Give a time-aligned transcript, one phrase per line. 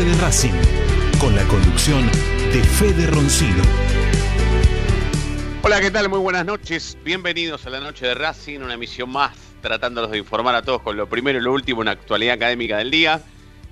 [0.00, 0.54] De Racing,
[1.18, 2.08] con la conducción
[2.50, 3.62] de Fede Roncido.
[5.62, 6.08] Hola, ¿qué tal?
[6.08, 6.98] Muy buenas noches.
[7.04, 10.96] Bienvenidos a la noche de Racing, una emisión más, tratándolos de informar a todos con
[10.96, 13.20] lo primero y lo último en la actualidad académica del día.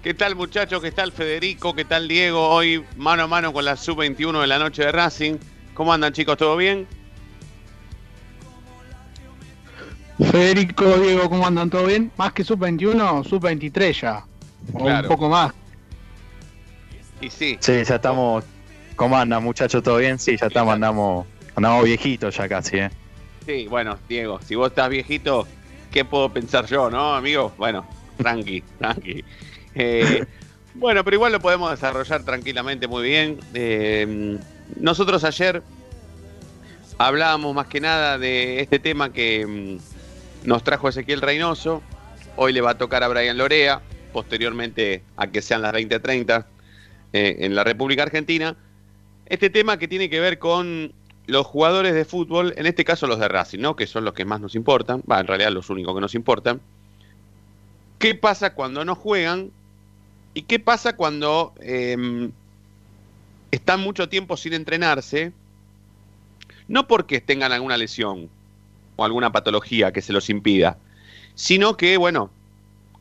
[0.03, 0.81] ¿Qué tal muchachos?
[0.81, 1.75] ¿Qué tal Federico?
[1.75, 2.49] ¿Qué tal Diego?
[2.49, 5.37] Hoy mano a mano con la sub-21 de la noche de Racing.
[5.75, 6.37] ¿Cómo andan chicos?
[6.37, 6.87] ¿Todo bien?
[10.31, 11.71] Federico, Diego, ¿cómo andan?
[11.71, 12.13] ¿Todo bien?
[12.17, 14.25] Más que sub-21, sub-23 ya.
[14.75, 15.09] O Claro.
[15.09, 15.53] un poco más.
[17.21, 18.45] Y sí, Sí, ya estamos.
[18.97, 19.83] ¿Cómo andan, muchachos?
[19.83, 20.19] ¿Todo bien?
[20.19, 22.91] Sí, ya estamos, andamos, andamos viejitos ya casi, ¿eh?
[23.51, 25.47] sí, bueno, Diego, si vos estás viejito,
[25.91, 27.53] ¿qué puedo pensar yo, no, amigo?
[27.59, 29.25] Bueno, tranqui, tranqui.
[29.75, 30.25] Eh,
[30.75, 33.41] bueno, pero igual lo podemos desarrollar tranquilamente muy bien.
[33.55, 34.39] Eh,
[34.77, 35.63] nosotros ayer
[36.99, 41.83] hablábamos más que nada de este tema que mm, nos trajo Ezequiel Reynoso.
[42.37, 43.81] Hoy le va a tocar a Brian Lorea,
[44.13, 46.45] posteriormente a que sean las 20:30
[47.13, 48.57] eh, en la República Argentina.
[49.27, 50.93] Este tema que tiene que ver con
[51.31, 53.77] los jugadores de fútbol, en este caso los de Racing, ¿no?
[53.77, 56.61] Que son los que más nos importan, va, en realidad los únicos que nos importan.
[57.99, 59.51] ¿Qué pasa cuando no juegan?
[60.35, 62.33] ¿Y qué pasa cuando em,
[63.51, 65.33] están mucho tiempo sin entrenarse?
[66.69, 68.29] No porque tengan alguna lesión
[68.97, 70.79] o alguna patología que se los impida,
[71.35, 72.31] sino que, bueno,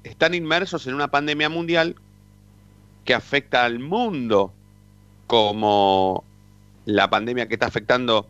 [0.04, 1.96] están inmersos en una pandemia mundial
[3.06, 4.54] que afecta al mundo
[5.28, 6.24] como
[6.90, 8.28] la pandemia que está afectando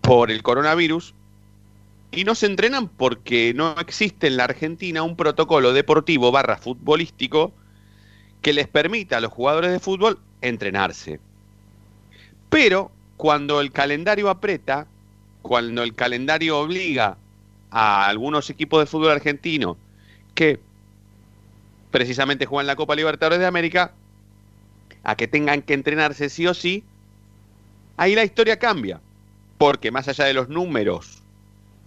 [0.00, 1.14] por el coronavirus
[2.10, 7.52] y no se entrenan porque no existe en la Argentina un protocolo deportivo barra futbolístico
[8.40, 11.20] que les permita a los jugadores de fútbol entrenarse.
[12.50, 14.86] Pero cuando el calendario aprieta,
[15.42, 17.16] cuando el calendario obliga
[17.70, 19.76] a algunos equipos de fútbol argentino
[20.34, 20.60] que
[21.90, 23.92] precisamente juegan la Copa Libertadores de América,
[25.02, 26.84] a que tengan que entrenarse sí o sí,
[27.96, 29.00] ahí la historia cambia.
[29.58, 31.22] Porque más allá de los números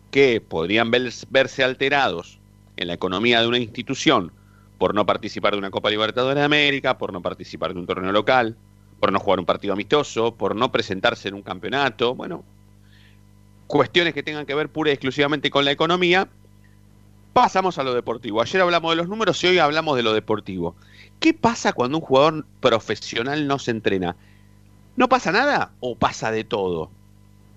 [0.09, 2.39] que podrían ver- verse alterados
[2.77, 4.31] en la economía de una institución
[4.77, 8.11] por no participar de una Copa Libertadores de América, por no participar de un torneo
[8.11, 8.55] local,
[8.99, 12.43] por no jugar un partido amistoso, por no presentarse en un campeonato, bueno,
[13.67, 16.29] cuestiones que tengan que ver pura y exclusivamente con la economía,
[17.33, 18.41] pasamos a lo deportivo.
[18.41, 20.75] Ayer hablamos de los números y hoy hablamos de lo deportivo.
[21.19, 24.15] ¿Qué pasa cuando un jugador profesional no se entrena?
[24.97, 26.89] ¿No pasa nada o pasa de todo?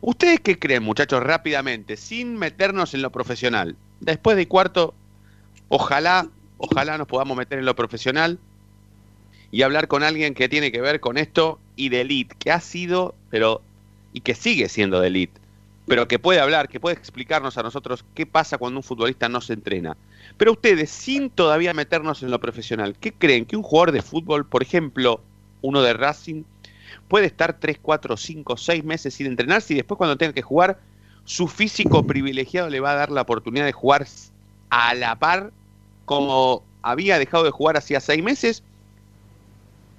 [0.03, 3.77] ¿Ustedes qué creen, muchachos, rápidamente, sin meternos en lo profesional?
[4.01, 4.92] Después de cuarto,
[5.69, 6.28] ojalá,
[6.59, 8.39] ojalá nos podamos meter en lo profesional
[9.51, 12.60] y hablar con alguien que tiene que ver con esto y de elite, que ha
[12.60, 13.63] sido, pero,
[14.13, 15.41] y que sigue siendo de elite,
[15.87, 19.41] pero que puede hablar, que puede explicarnos a nosotros qué pasa cuando un futbolista no
[19.41, 19.97] se entrena.
[20.37, 23.47] Pero ustedes, sin todavía meternos en lo profesional, ¿qué creen?
[23.47, 25.22] Que un jugador de fútbol, por ejemplo,
[25.63, 26.45] uno de Racing,
[27.09, 30.78] puede estar 3, 4, 5, 6 meses sin entrenarse y después cuando tenga que jugar,
[31.25, 34.07] su físico privilegiado le va a dar la oportunidad de jugar
[34.71, 35.53] a la par
[36.04, 38.63] como había dejado de jugar hacía 6 meses?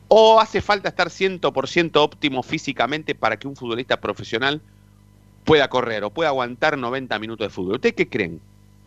[0.07, 4.61] ¿O hace falta estar 100% óptimo físicamente para que un futbolista profesional
[5.43, 7.75] pueda correr o pueda aguantar 90 minutos de fútbol.
[7.75, 8.39] ¿Ustedes qué creen?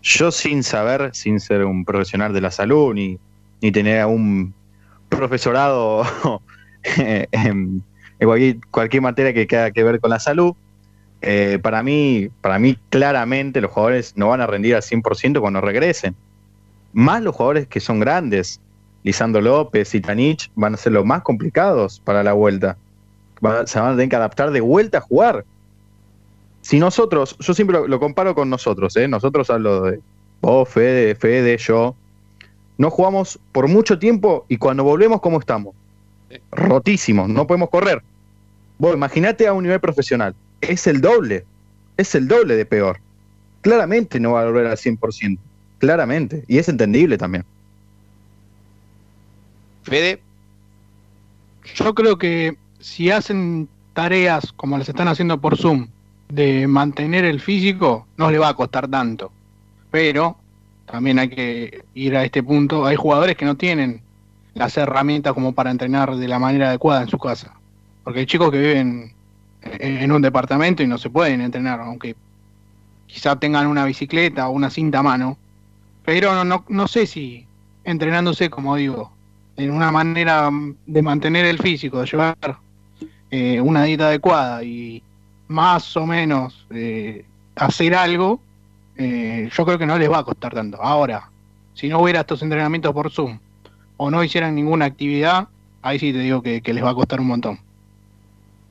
[0.03, 3.19] Yo sin saber, sin ser un profesional de la salud, ni,
[3.61, 4.53] ni tener un
[5.09, 6.05] profesorado
[6.85, 7.83] en,
[8.25, 10.55] en cualquier, cualquier materia que tenga que ver con la salud,
[11.23, 15.61] eh, para mí, para mí claramente los jugadores no van a rendir al 100% cuando
[15.61, 16.15] regresen.
[16.93, 18.61] Más los jugadores que son grandes,
[19.03, 22.77] Lisandro López y Tanich, van a ser los más complicados para la vuelta.
[23.45, 25.45] Va- se van a tener que adaptar de vuelta a jugar.
[26.61, 29.07] Si nosotros, yo siempre lo, lo comparo con nosotros, ¿eh?
[29.09, 30.01] nosotros hablo de
[30.41, 31.95] vos, Fede, Fede, yo,
[32.79, 35.75] no jugamos por mucho tiempo y cuando volvemos, ¿cómo estamos?
[36.53, 38.03] Rotísimos, no podemos correr.
[38.79, 41.45] Vos imaginate a un nivel profesional, es el doble,
[41.97, 43.01] es el doble de peor.
[43.61, 45.39] Claramente no va a volver al 100%,
[45.79, 47.45] claramente, y es entendible también.
[49.85, 50.21] Fede,
[51.75, 55.89] Yo creo que si hacen tareas como las están haciendo por Zoom,
[56.29, 59.31] de mantener el físico, no le va a costar tanto.
[59.91, 60.37] Pero
[60.87, 62.87] también hay que ir a este punto.
[62.87, 64.03] Hay jugadores que no tienen
[64.55, 67.55] las herramientas como para entrenar de la manera adecuada en su casa.
[68.05, 69.13] Porque hay chicos que viven
[69.63, 72.15] en un departamento y no se pueden entrenar, aunque
[73.07, 75.39] quizá tengan una bicicleta o una cinta a mano.
[76.05, 77.47] Pero no, no, no sé si
[77.85, 79.13] entrenándose, como digo,
[79.57, 80.51] en una manera
[80.87, 82.37] de mantener el físico, de llevar
[83.31, 85.03] eh, una dieta adecuada y
[85.49, 87.25] más o menos eh,
[87.57, 88.41] hacer algo,
[88.97, 90.83] eh, yo creo que no les va a costar tanto.
[90.83, 91.31] Ahora,
[91.75, 93.39] si no hubiera estos entrenamientos por Zoom
[93.97, 95.49] o no hicieran ninguna actividad,
[95.83, 97.59] ahí sí te digo que les va a costar un montón.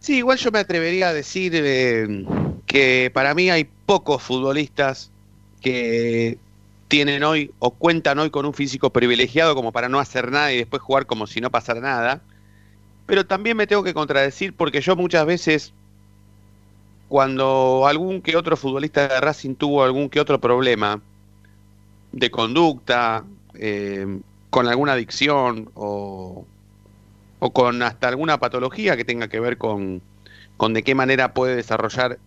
[0.04, 2.26] Sí, igual yo me atrevería a decir eh,
[2.66, 5.12] que para mí hay pocos futbolistas
[5.62, 6.38] que
[6.90, 10.58] tienen hoy o cuentan hoy con un físico privilegiado como para no hacer nada y
[10.58, 12.22] después jugar como si no pasara nada.
[13.06, 15.74] Pero también me tengo que contradecir porque yo muchas veces,
[17.08, 21.02] cuando algún que otro futbolista de Racing tuvo algún que otro problema
[22.12, 23.24] de conducta,
[23.54, 26.46] eh, con alguna adicción o,
[27.46, 30.02] o con hasta alguna patología que tenga que ver con,
[30.56, 32.18] con de qué manera puede desarrollar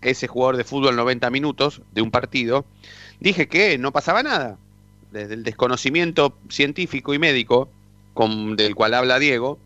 [0.00, 2.64] ese jugador de fútbol 90 minutos de un partido,
[3.18, 4.58] dije que no pasaba nada.
[5.10, 7.68] Desde el desconocimiento científico y médico
[8.14, 9.58] con, del cual habla Diego,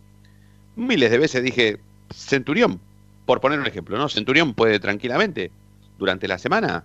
[0.75, 1.81] miles de veces dije,
[2.11, 2.81] Centurión,
[3.27, 4.09] por poner un ejemplo, ¿no?
[4.09, 5.51] Centurión puede tranquilamente,
[5.99, 6.83] durante la semana,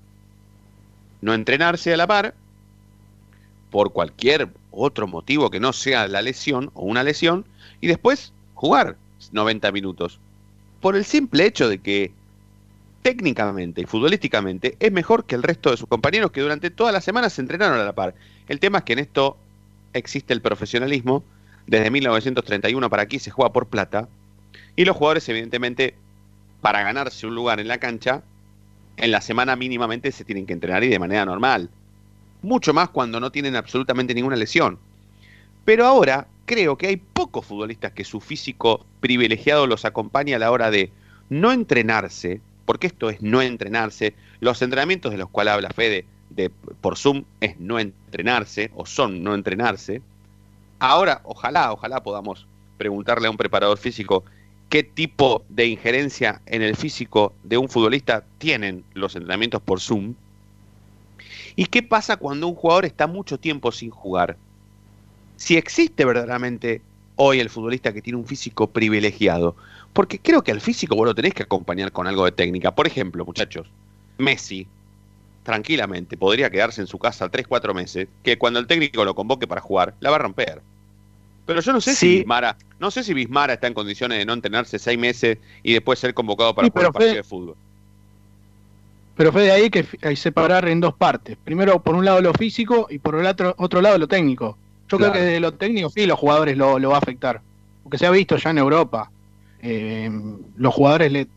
[1.21, 2.33] no entrenarse a la par,
[3.71, 7.45] por cualquier otro motivo que no sea la lesión o una lesión,
[7.81, 8.97] y después jugar
[9.31, 10.19] 90 minutos.
[10.81, 12.11] Por el simple hecho de que
[13.01, 17.01] técnicamente y futbolísticamente es mejor que el resto de sus compañeros que durante toda la
[17.01, 18.15] semana se entrenaron a la par.
[18.47, 19.37] El tema es que en esto
[19.93, 21.23] existe el profesionalismo.
[21.67, 24.07] Desde 1931 para aquí se juega por plata.
[24.75, 25.95] Y los jugadores, evidentemente,
[26.61, 28.23] para ganarse un lugar en la cancha,
[28.97, 31.69] en la semana mínimamente se tienen que entrenar y de manera normal.
[32.41, 34.79] Mucho más cuando no tienen absolutamente ninguna lesión.
[35.65, 40.51] Pero ahora creo que hay pocos futbolistas que su físico privilegiado los acompañe a la
[40.51, 40.91] hora de
[41.29, 44.15] no entrenarse, porque esto es no entrenarse.
[44.39, 49.23] Los entrenamientos de los cuales habla Fede de, por Zoom es no entrenarse, o son
[49.23, 50.01] no entrenarse.
[50.79, 52.47] Ahora, ojalá, ojalá podamos
[52.77, 54.23] preguntarle a un preparador físico
[54.69, 60.13] qué tipo de injerencia en el físico de un futbolista tienen los entrenamientos por Zoom.
[61.59, 64.37] ¿Y qué pasa cuando un jugador está mucho tiempo sin jugar?
[65.35, 66.81] Si existe verdaderamente
[67.17, 69.57] hoy el futbolista que tiene un físico privilegiado,
[69.91, 72.73] porque creo que al físico vos lo tenés que acompañar con algo de técnica.
[72.73, 73.67] Por ejemplo, muchachos,
[74.17, 74.67] Messi,
[75.43, 79.59] tranquilamente, podría quedarse en su casa 3-4 meses, que cuando el técnico lo convoque para
[79.59, 80.61] jugar, la va a romper.
[81.45, 82.19] Pero yo no sé si.
[82.19, 85.99] Bismara, no sé si Bismara está en condiciones de no entrenarse 6 meses y después
[85.99, 87.57] ser convocado para Sí, jugar un partido de fútbol.
[89.19, 91.35] Pero fue de ahí que hay que separar en dos partes.
[91.43, 94.57] Primero, por un lado lo físico y por el otro, otro lado lo técnico.
[94.87, 95.11] Yo Claro.
[95.11, 97.41] creo que de lo técnico sí los jugadores lo, lo va a afectar.
[97.83, 99.11] Porque se ha visto ya en Europa.
[99.61, 100.09] eh,
[100.55, 101.27] los jugadores le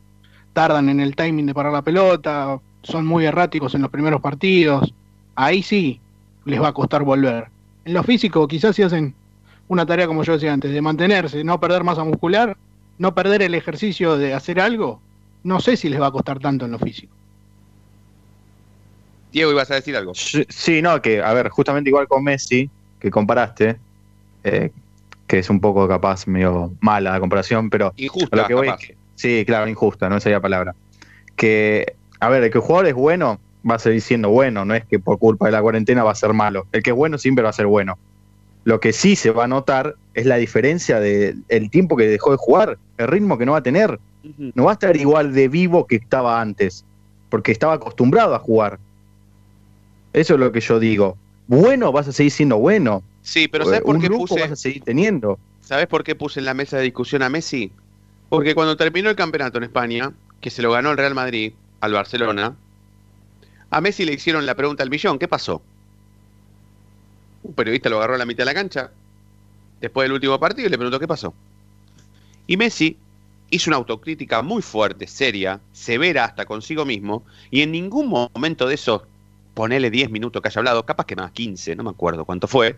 [0.52, 4.94] tardan en el timing de parar la pelota, son muy erráticos en los primeros partidos.
[5.34, 5.98] Ahí sí
[6.44, 7.48] les va a costar volver.
[7.84, 9.12] En lo físico quizás si hacen
[9.66, 12.56] una tarea como yo decía antes, de mantenerse, no perder masa muscular,
[12.98, 15.00] no perder el ejercicio de hacer algo,
[15.42, 17.12] no sé si les va a costar tanto en lo físico.
[19.32, 20.12] Diego, ibas a decir algo.
[20.14, 22.68] Sí, no, que, a ver, justamente igual con Messi,
[23.00, 23.76] que comparaste,
[24.44, 24.70] eh,
[25.26, 28.66] que es un poco capaz medio mala la comparación, pero Injusta, a lo que voy
[28.68, 28.86] es capaz.
[28.86, 30.74] que- sí, claro, injusta, no sería palabra.
[31.36, 34.74] Que, a ver, el que el jugador es bueno, va a seguir siendo bueno, no
[34.74, 36.66] es que por culpa de la cuarentena va a ser malo.
[36.72, 37.98] El que es bueno siempre va a ser bueno.
[38.64, 42.36] Lo que sí se va a notar es la diferencia del tiempo que dejó de
[42.36, 43.98] jugar, el ritmo que no va a tener.
[44.54, 46.84] No va a estar igual de vivo que estaba antes.
[47.28, 48.78] porque estaba acostumbrado a jugar.
[50.12, 51.16] Eso es lo que yo digo.
[51.46, 53.02] Bueno, vas a seguir siendo bueno.
[53.22, 55.38] Sí, pero ¿sabes por un qué puse, vas a seguir teniendo.
[55.60, 57.72] ¿sabes por qué puse en la mesa de discusión a Messi?
[58.28, 61.92] Porque cuando terminó el campeonato en España, que se lo ganó el Real Madrid al
[61.92, 62.54] Barcelona,
[63.70, 65.62] a Messi le hicieron la pregunta al millón, ¿qué pasó?
[67.42, 68.90] Un periodista lo agarró a la mitad de la cancha
[69.80, 71.34] después del último partido y le preguntó qué pasó.
[72.46, 72.96] Y Messi
[73.50, 78.74] hizo una autocrítica muy fuerte, seria, severa hasta consigo mismo, y en ningún momento de
[78.74, 79.02] esos,
[79.54, 82.76] ponele 10 minutos que haya hablado, capaz que más 15, no me acuerdo cuánto fue,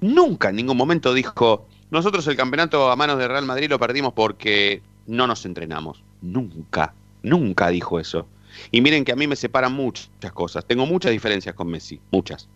[0.00, 4.12] nunca en ningún momento dijo, nosotros el campeonato a manos de Real Madrid lo perdimos
[4.12, 6.02] porque no nos entrenamos.
[6.20, 8.26] Nunca, nunca dijo eso.
[8.70, 12.48] Y miren que a mí me separan muchas cosas, tengo muchas diferencias con Messi, muchas.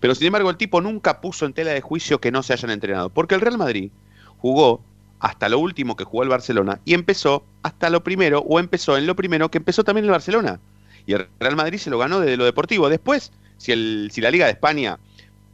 [0.00, 2.70] Pero sin embargo el tipo nunca puso en tela de juicio que no se hayan
[2.70, 3.90] entrenado, porque el Real Madrid
[4.38, 4.80] jugó
[5.20, 9.06] hasta lo último que jugó el Barcelona y empezó hasta lo primero, o empezó en
[9.06, 10.58] lo primero que empezó también el Barcelona.
[11.06, 12.88] Y el Real Madrid se lo ganó desde lo deportivo.
[12.88, 14.98] Después, si, el, si la Liga de España,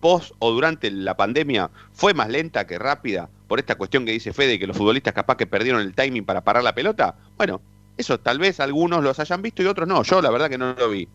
[0.00, 4.32] post o durante la pandemia, fue más lenta que rápida, por esta cuestión que dice
[4.32, 7.60] Fede, que los futbolistas capaz que perdieron el timing para parar la pelota, bueno,
[7.96, 10.02] eso tal vez algunos los hayan visto y otros no.
[10.02, 11.08] Yo la verdad que no lo vi.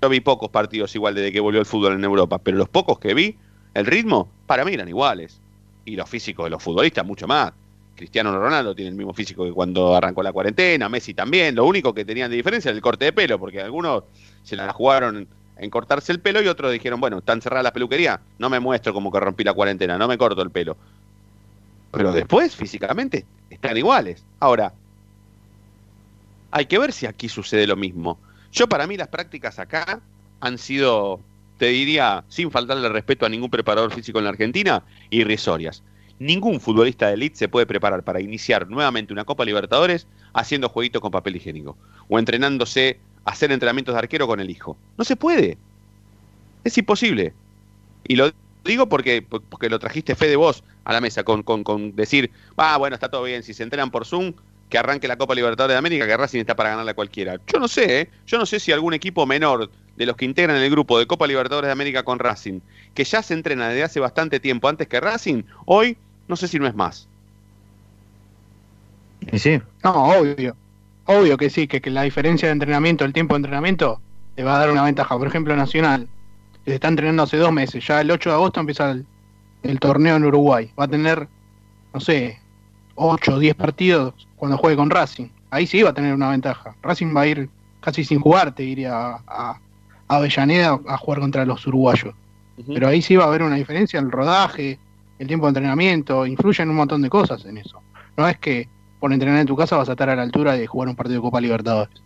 [0.00, 2.98] Yo vi pocos partidos igual desde que volvió el fútbol en Europa, pero los pocos
[2.98, 3.36] que vi,
[3.74, 5.40] el ritmo, para mí eran iguales.
[5.84, 7.52] Y los físicos de los futbolistas, mucho más.
[7.98, 11.56] Cristiano Ronaldo tiene el mismo físico que cuando arrancó la cuarentena, Messi también.
[11.56, 14.04] Lo único que tenían de diferencia era el corte de pelo, porque algunos
[14.44, 15.26] se la jugaron
[15.56, 18.94] en cortarse el pelo y otros dijeron, bueno, están cerradas las peluquerías, no me muestro
[18.94, 20.76] como que rompí la cuarentena, no me corto el pelo.
[21.90, 24.24] Pero después, físicamente, están iguales.
[24.38, 24.72] Ahora,
[26.52, 28.18] hay que ver si aquí sucede lo mismo.
[28.52, 30.00] Yo para mí las prácticas acá
[30.40, 31.18] han sido,
[31.58, 35.82] te diría, sin faltarle respeto a ningún preparador físico en la Argentina, irrisorias.
[36.18, 41.00] Ningún futbolista de élite se puede preparar para iniciar nuevamente una Copa Libertadores haciendo jueguitos
[41.00, 41.76] con papel higiénico
[42.08, 44.76] o entrenándose a hacer entrenamientos de arquero con el hijo.
[44.96, 45.58] No se puede.
[46.64, 47.34] Es imposible.
[48.06, 48.32] Y lo
[48.64, 52.30] digo porque, porque lo trajiste fe de vos a la mesa con, con, con decir,
[52.56, 54.34] ah, bueno, está todo bien, si se entrenan por Zoom,
[54.68, 57.38] que arranque la Copa Libertadores de América, que Racing está para ganarle a cualquiera.
[57.46, 58.10] Yo no sé, ¿eh?
[58.26, 61.26] yo no sé si algún equipo menor de los que integran el grupo de Copa
[61.26, 62.60] Libertadores de América con Racing,
[62.94, 65.96] que ya se entrena desde hace bastante tiempo antes que Racing, hoy
[66.28, 67.08] no sé si no es más.
[69.20, 70.56] Y sí, No, obvio.
[71.04, 74.02] Obvio que sí, que, que la diferencia de entrenamiento, el tiempo de entrenamiento,
[74.34, 75.16] te va a dar una ventaja.
[75.18, 76.10] Por ejemplo, Nacional,
[76.64, 77.86] que se está entrenando hace dos meses.
[77.86, 79.06] Ya el 8 de agosto empieza el,
[79.62, 80.72] el torneo en Uruguay.
[80.78, 81.30] Va a tener,
[81.94, 82.42] no sé,
[82.94, 85.28] 8 o 10 partidos cuando juegue con Racing.
[85.50, 86.76] Ahí sí va a tener una ventaja.
[86.82, 89.60] Racing va a ir casi sin jugar, te diría, a, a
[90.08, 92.14] Avellaneda a jugar contra los uruguayos.
[92.74, 94.80] Pero ahí sí va a haber una diferencia, el rodaje,
[95.18, 97.82] el tiempo de entrenamiento, influyen un montón de cosas en eso.
[98.16, 98.68] No es que
[99.00, 101.20] por entrenar en tu casa vas a estar a la altura de jugar un partido
[101.20, 102.02] de Copa Libertadores.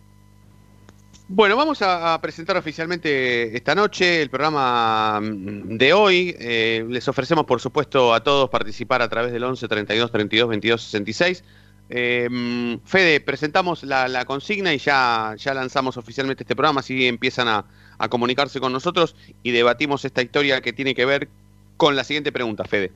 [1.27, 6.35] Bueno, vamos a, presentar oficialmente esta noche el programa mm, de hoy.
[6.37, 10.81] Eh, les ofrecemos, por supuesto, a todos participar a través del 11 32 32 22
[10.83, 11.43] 66.
[11.89, 17.07] Eh, mm, Fede, presentamos la, la consigna y ya, ya lanzamos oficialmente este programa, así
[17.07, 17.65] empiezan a,
[17.97, 21.29] a comunicarse con nosotros y debatimos esta historia que tiene que ver
[21.77, 22.91] con la siguiente pregunta, Fede.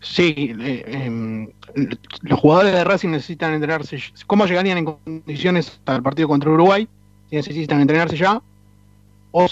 [0.00, 1.48] Sí, eh, em,
[2.22, 4.00] los jugadores de Racing necesitan entrenarse.
[4.26, 6.86] ¿Cómo llegarían en condiciones al partido contra Uruguay?
[7.30, 8.40] Si necesitan entrenarse ya,
[9.32, 9.46] o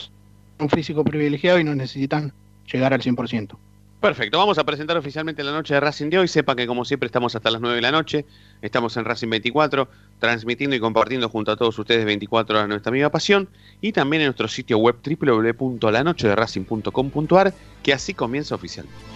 [0.58, 2.32] un físico privilegiado y no necesitan
[2.72, 3.56] llegar al 100%.
[4.00, 6.28] Perfecto, vamos a presentar oficialmente la noche de Racing de hoy.
[6.28, 8.24] Sepa que como siempre estamos hasta las 9 de la noche.
[8.62, 9.88] Estamos en Racing 24,
[10.20, 13.48] transmitiendo y compartiendo junto a todos ustedes 24 horas nuestra amiga pasión.
[13.80, 19.15] Y también en nuestro sitio web www.lanochederacing.com.ar, que así comienza oficialmente.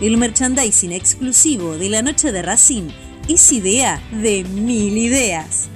[0.00, 2.88] El merchandising exclusivo de la noche de Racing
[3.28, 5.68] es idea de mil ideas.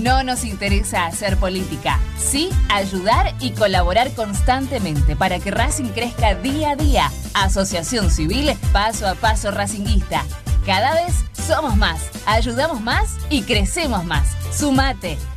[0.00, 6.70] No nos interesa hacer política, sí ayudar y colaborar constantemente para que Racing crezca día
[6.70, 7.12] a día.
[7.34, 10.24] Asociación Civil Paso a Paso Racinguista.
[10.64, 11.14] Cada vez
[11.46, 14.28] somos más, ayudamos más y crecemos más.
[14.50, 15.18] Sumate.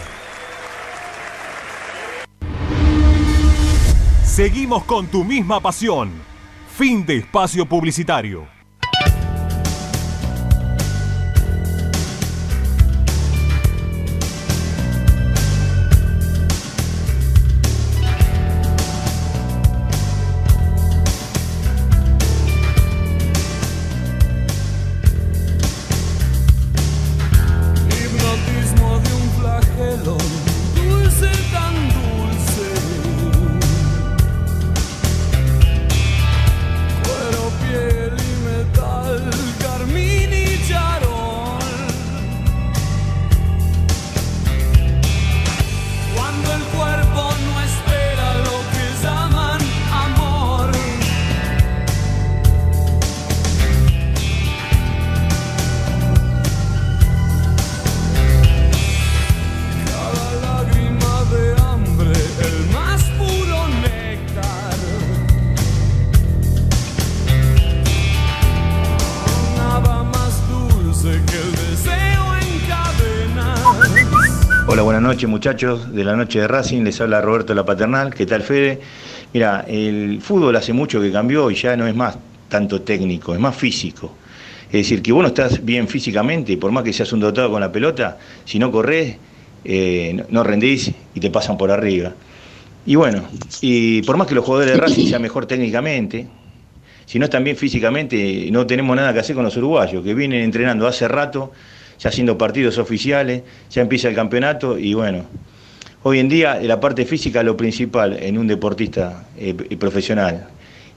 [4.22, 6.12] Seguimos con tu misma pasión.
[6.76, 8.53] Fin de espacio publicitario.
[75.14, 78.80] Noches muchachos de la noche de Racing, les habla Roberto La Paternal, ¿qué tal Fede?
[79.32, 83.38] Mira, el fútbol hace mucho que cambió y ya no es más tanto técnico, es
[83.38, 84.18] más físico.
[84.66, 87.70] Es decir, que vos estás bien físicamente, por más que seas un dotado con la
[87.70, 89.16] pelota, si no corres,
[89.62, 92.16] eh, no- no rendís y te pasan por arriba.
[92.84, 93.28] Y bueno,
[93.60, 96.28] y por más que los jugadores de Racing sean mejor técnicamente,
[97.06, 100.42] si no están bien físicamente, no tenemos nada que hacer con los uruguayos, que vienen
[100.42, 101.52] entrenando hace rato,
[101.98, 105.24] ya haciendo partidos oficiales, ya empieza el campeonato y bueno,
[106.02, 110.48] hoy en día la parte física es lo principal en un deportista eh, profesional.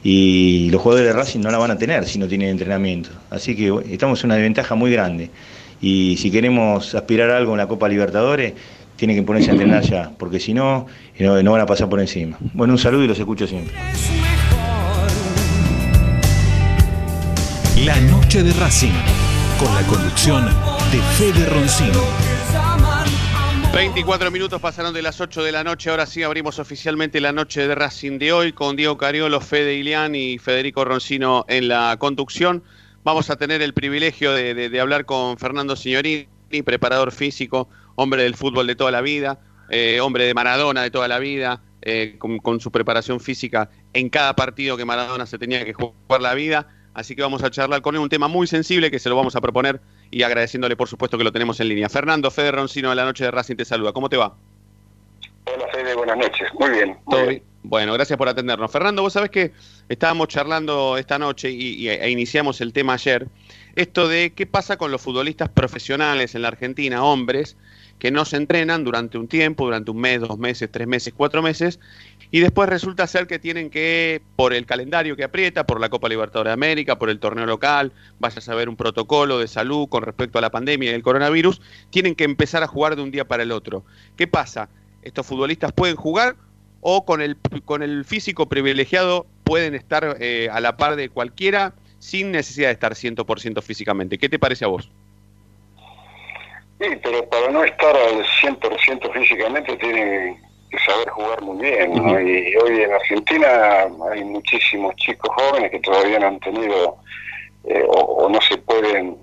[0.04, 3.10] Y los jugadores de Racing no la van a tener si no tienen entrenamiento.
[3.30, 5.32] Así que estamos en una desventaja muy grande.
[5.82, 8.54] Y si queremos aspirar a algo en la Copa Libertadores,
[8.96, 10.88] tienen que ponerse a entrenar ya, porque si no,
[11.20, 12.38] no, no van a pasar por encima.
[12.54, 13.74] Bueno, un saludo y los escucho siempre.
[17.86, 18.92] La noche de Racing.
[19.60, 22.02] con la conducción de Fede Roncino.
[23.74, 27.68] 24 minutos pasaron de las 8 de la noche, ahora sí abrimos oficialmente la noche
[27.68, 32.64] de Racing de hoy con Diego Cariolo, Fede Ilián y Federico Roncino en la conducción.
[33.04, 36.28] Vamos a tener el privilegio de, hablar con Fernando Signorini,
[36.64, 41.08] preparador físico, hombre del fútbol de toda la vida, eh, hombre de Maradona de toda
[41.08, 45.66] la vida, eh, con, con su preparación física en cada partido que Maradona se tenía
[45.66, 46.68] que jugar la vida.
[46.94, 49.36] Así que vamos a charlar con él un tema muy sensible que se lo vamos
[49.36, 49.80] a proponer
[50.12, 51.90] y agradeciéndole por supuesto que lo tenemos en línea.
[51.90, 53.92] Fernando Fede Roncino de la noche de Racing te saluda.
[53.94, 54.36] ¿Cómo te va?
[55.46, 56.48] Hola Fede, buenas noches.
[56.60, 56.88] Muy bien.
[56.90, 57.30] muy Todo bien.
[57.30, 57.44] bien.
[57.64, 58.72] Bueno, gracias por atendernos.
[58.72, 59.52] Fernando, vos sabés que
[59.90, 63.28] estábamos charlando esta noche y, y- e iniciamos el tema ayer,
[63.76, 67.58] esto de qué pasa con los futbolistas profesionales en la Argentina, hombres,
[68.00, 71.42] que no se entrenan durante un tiempo, durante un mes, dos meses, tres meses, cuatro
[71.42, 71.80] meses,
[72.30, 76.10] y después resulta ser que tienen que, por el calendario que aprieta, por la Copa
[76.10, 80.04] Libertadores de América, por el torneo local, vaya a saber un protocolo de salud con
[80.04, 83.26] respecto a la pandemia y el coronavirus, tienen que empezar a jugar de un día
[83.26, 83.86] para el otro.
[84.18, 84.70] ¿Qué pasa?
[85.02, 86.36] ¿Estos futbolistas pueden jugar
[86.82, 91.74] o con el, con el físico privilegiado pueden estar eh, a la par de cualquiera
[92.00, 94.18] sin necesidad de estar 100% físicamente?
[94.18, 94.92] ¿Qué te parece a vos?
[96.80, 101.94] Sí, pero para no estar al 100% físicamente tiene que saber jugar muy bien.
[101.94, 102.20] ¿no?
[102.20, 106.98] Y hoy en Argentina hay muchísimos chicos jóvenes que todavía no han tenido
[107.66, 109.18] eh, o, o no se pueden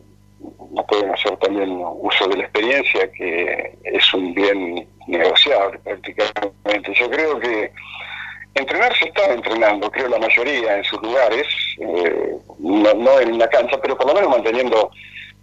[0.73, 6.95] no pueden hacer también uso de la experiencia, que es un bien negociable prácticamente.
[6.95, 7.71] Yo creo que
[8.55, 11.47] entrenar se está entrenando, creo la mayoría en sus lugares,
[11.81, 14.91] eh, no, no en la cancha, pero por lo menos manteniendo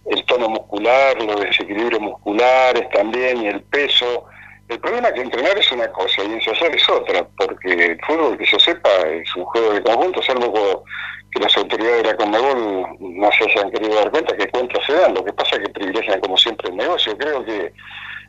[0.06, 4.26] el tono muscular, los desequilibrios musculares también y el peso.
[4.68, 8.38] El problema es que entrenar es una cosa y ensayar es otra, porque el fútbol,
[8.38, 10.84] que yo sepa, es un juego de conjunto, salvo
[11.30, 14.92] que las autoridades de la Conmebol no se hayan querido dar cuenta que cuentas se
[14.92, 15.14] dan.
[15.14, 17.16] Lo que pasa es que privilegian como siempre el negocio.
[17.16, 17.72] Creo que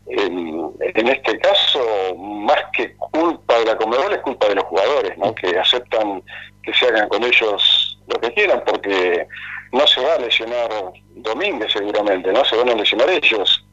[0.08, 5.18] en, en este caso, más que culpa de la Conmebol, es culpa de los jugadores,
[5.18, 5.34] ¿no?
[5.36, 6.22] que aceptan
[6.64, 9.28] que se hagan con ellos lo que quieran, porque
[9.74, 10.70] no se va a lesionar
[11.16, 13.66] Domínguez seguramente, no se van a lesionar ellos.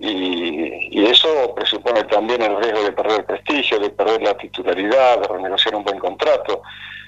[0.00, 5.28] Y, y eso presupone también el riesgo de perder prestigio, de perder la titularidad, de
[5.28, 6.62] renegociar un buen contrato.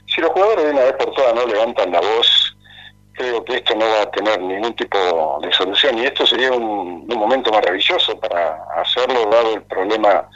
[0.07, 2.57] Si los jugadores de una vez por todas no levantan la voz,
[3.13, 5.99] creo que esto no va a tener ningún tipo de solución.
[5.99, 10.29] Y esto sería un, un momento maravilloso para hacerlo, dado el problema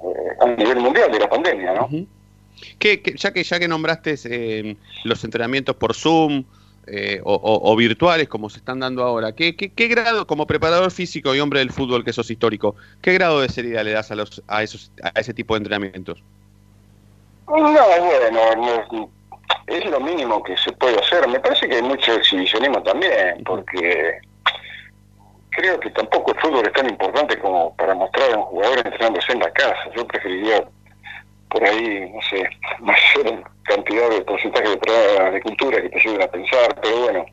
[0.00, 1.88] eh, a nivel mundial de la pandemia, ¿no?
[2.78, 6.44] ¿Qué- qué- ya, que, ya que nombraste eh, los entrenamientos por Zoom
[6.90, 10.46] eh, o, o- o virtuales como se están dando ahora, ¿qué, qué, qué grado, como
[10.46, 14.10] preparador físico y hombre del fútbol que sos histórico, qué grado de seriedad le das
[14.10, 16.24] a, los, a, esos, a ese tipo de entrenamientos?
[17.46, 17.56] No,
[18.00, 19.12] bueno, no-
[19.66, 21.26] es lo mínimo que se puede hacer.
[21.28, 24.18] Me parece que hay mucho exhibicionismo también, porque
[25.50, 29.32] creo que tampoco el fútbol es tan importante como para mostrar a un jugador entrenándose
[29.32, 29.78] en la casa.
[29.96, 30.68] Yo preferiría
[31.48, 32.48] por ahí, no sé,
[32.80, 37.26] mayor cantidad de porcentaje de programas de cultura que te ayuden a pensar, pero bueno,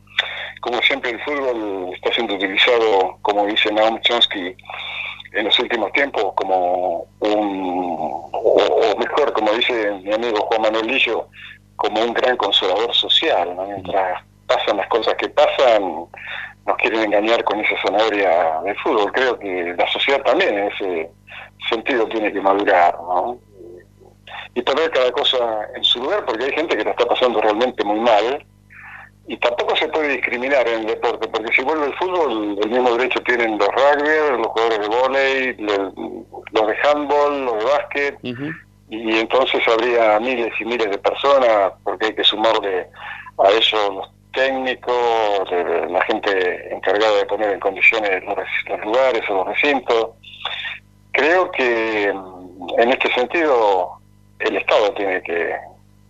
[0.62, 4.56] como siempre el fútbol está siendo utilizado, como dice Naum Chomsky,
[5.34, 10.88] en los últimos tiempos como un, o, o mejor, como dice mi amigo Juan Manuel
[10.88, 11.28] Lillo,
[11.75, 13.65] como un gran consolador social, ¿no?
[13.67, 16.06] mientras pasan las cosas que pasan,
[16.65, 19.12] nos quieren engañar con esa zanahoria del fútbol.
[19.12, 21.10] Creo que la sociedad también en ese
[21.69, 23.38] sentido tiene que madurar, ¿no?
[24.56, 25.38] Y poner cada cosa
[25.76, 28.44] en su lugar, porque hay gente que la está pasando realmente muy mal,
[29.28, 32.91] y tampoco se puede discriminar en el deporte, porque si vuelve el fútbol, el mismo
[32.96, 35.91] derecho tienen los rugby, los jugadores de le-
[36.52, 38.18] los de handball, los de básquet,
[38.89, 42.88] y entonces habría miles y miles de personas, porque hay que sumarle
[43.39, 45.50] a eso los técnicos,
[45.89, 48.38] la gente encargada de poner en condiciones los,
[48.70, 50.10] los lugares o los recintos.
[51.13, 53.91] Creo que mm, en este sentido
[54.39, 55.56] el Estado tiene que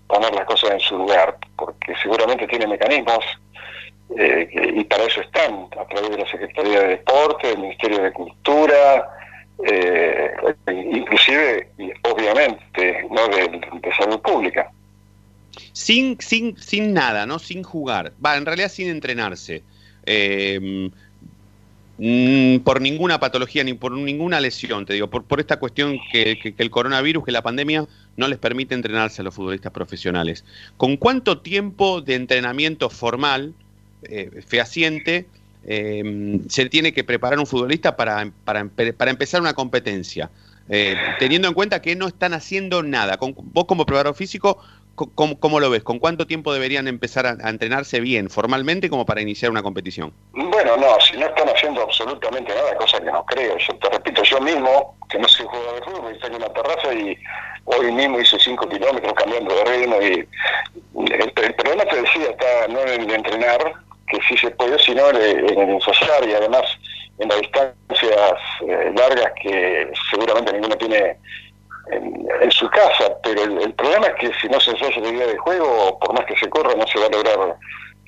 [0.08, 3.24] poner las cosas en su lugar, porque seguramente tiene mecanismos
[4.18, 8.14] eh, y para eso están, a través de la Secretaría de Deporte, del Ministerio de
[8.14, 9.10] Cultura,
[9.66, 10.32] eh,
[10.68, 11.70] inclusive,
[12.04, 13.48] obviamente, no de,
[13.82, 14.70] de salud pública.
[15.72, 17.40] Sin, sin, sin nada, ¿no?
[17.40, 18.12] Sin jugar.
[18.24, 19.64] Va, en realidad sin entrenarse.
[20.06, 20.92] Eh,
[22.64, 26.70] por ninguna patología ni por ninguna lesión, te digo, por, por esta cuestión que el
[26.70, 27.86] coronavirus, que la pandemia
[28.18, 30.46] no les permite entrenarse a los futbolistas profesionales.
[30.78, 33.54] ¿Con cuánto tiempo de entrenamiento formal,
[34.04, 35.26] eh, fehaciente,
[35.68, 40.30] eh, se tiene que preparar un futbolista para, para, empe- para empezar una competencia?
[40.68, 43.20] Eh, teniendo en cuenta que no están haciendo nada.
[43.20, 44.64] Vos como preparador físico, co-
[44.96, 45.84] ¿cómo, lo ves?
[45.84, 50.14] ¿Con cuánto tiempo deberían empezar a, entrenarse bien, formalmente, como para iniciar una competición?
[50.34, 53.58] Bueno, no, si no están haciendo absolutamente nada, cosa que no creo.
[53.58, 56.94] Yo te repito, yo mismo, que no soy jugador de fútbol, estoy en una terraza
[56.94, 57.18] y
[57.66, 60.28] hoy mismo hice 5 kilómetros cambiando de ritmo y
[61.12, 63.74] el, problema te decía está no en el entrenar,
[64.08, 66.64] que sí se puede, sino en el ensayar y además
[67.20, 71.18] en las distancias eh, largas que seguramente ninguno tiene
[71.92, 75.12] en, en su casa, pero el, el problema es que si no se ensaya el
[75.16, 77.56] día de juego, por más que se corra, no se va a lograr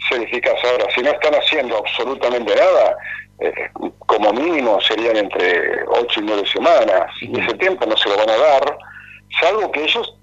[0.10, 0.56] ser eficaz.
[0.64, 2.98] Ahora, si no están haciendo absolutamente nada,
[3.40, 8.18] eh, como mínimo serían entre 8 y 9 semanas, y ese tiempo no se lo
[8.18, 8.78] van a dar,
[9.42, 10.14] salvo que ellos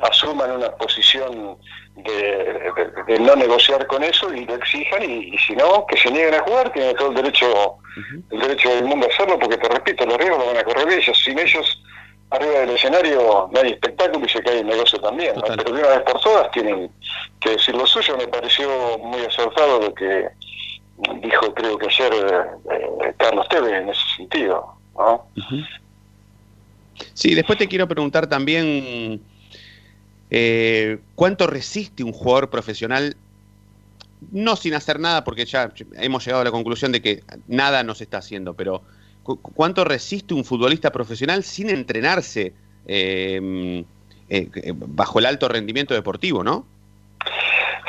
[0.00, 1.56] asuman una posición
[1.94, 5.96] de, de- de no negociar con eso y lo exijan, y, y si no, que
[5.96, 7.78] se nieguen a jugar, tienen todo el derecho
[8.30, 10.88] el derecho del mundo a hacerlo, porque te repito, los riesgos lo van a correr
[10.88, 11.16] ellos.
[11.22, 11.82] Sin ellos,
[12.32, 15.34] arriba del escenario, no hay espectáculo y se cae el negocio también.
[15.36, 15.42] ¿no?
[15.42, 16.90] Pero de una vez por todas tienen
[17.40, 18.16] que decir lo suyo.
[18.16, 20.28] Me pareció muy acertado lo que
[21.22, 22.12] dijo, creo que ayer,
[22.70, 24.74] eh, Carlos Tevez en ese sentido.
[24.96, 25.26] ¿no?
[27.14, 29.20] Sí, después te quiero preguntar también
[30.30, 33.16] eh, cuánto resiste un jugador profesional,
[34.30, 38.00] no sin hacer nada, porque ya hemos llegado a la conclusión de que nada nos
[38.00, 38.82] está haciendo, pero
[39.22, 42.52] cu- cuánto resiste un futbolista profesional sin entrenarse
[42.86, 43.84] eh,
[44.28, 46.64] eh, eh, bajo el alto rendimiento deportivo, ¿no?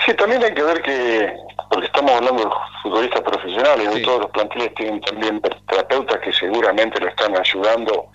[0.05, 1.33] Sí, también hay que ver que,
[1.69, 2.49] porque estamos hablando de
[2.81, 8.07] futbolistas profesionales, y todos los planteles tienen también terapeutas que seguramente lo están ayudando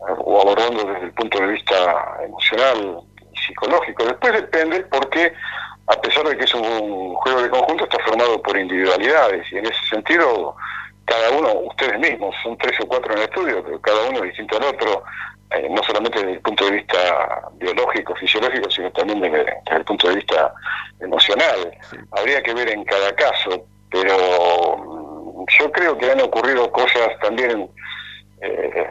[0.00, 2.98] eh, o abordando desde el punto de vista emocional
[3.32, 4.04] y psicológico.
[4.04, 5.32] Después depende porque,
[5.86, 9.66] a pesar de que es un juego de conjunto, está formado por individualidades y en
[9.66, 10.54] ese sentido,
[11.12, 14.24] cada uno, ustedes mismos, son tres o cuatro en el estudio, pero cada uno es
[14.24, 15.02] distinto al otro,
[15.50, 16.98] eh, no solamente desde el punto de vista
[17.54, 20.52] biológico, fisiológico, sino también desde, desde el punto de vista
[21.00, 21.76] emocional.
[22.12, 24.16] Habría que ver en cada caso, pero
[24.78, 27.68] mm, yo creo que han ocurrido cosas también
[28.40, 28.86] eh,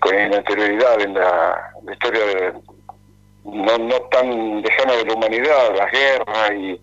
[0.00, 2.52] con anterioridad en la, la historia de-
[3.44, 6.80] no, no tan lejana de la humanidad, las guerras y,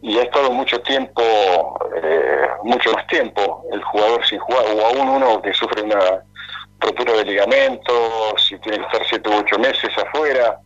[0.00, 1.22] y ha estado mucho tiempo,
[2.02, 6.22] eh, mucho más tiempo el jugador sin jugar, o aún uno que sufre una
[6.80, 10.60] rotura de ligamentos y tiene que estar siete u ocho meses afuera,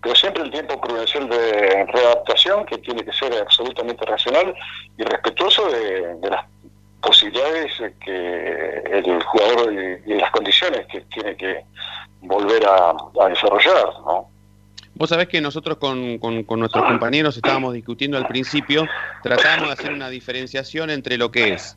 [0.00, 4.54] pero siempre el tiempo prudencial de readaptación que tiene que ser absolutamente racional
[4.96, 6.44] y respetuoso de, de las
[7.00, 11.64] posibilidades que el jugador y, las condiciones que tiene que
[12.20, 14.35] volver a desarrollar, ¿no?
[14.98, 18.86] Vos sabés que nosotros con, con- nuestros compañeros estábamos discutiendo al principio,
[19.22, 21.76] tratábamos de hacer una diferenciación entre lo que es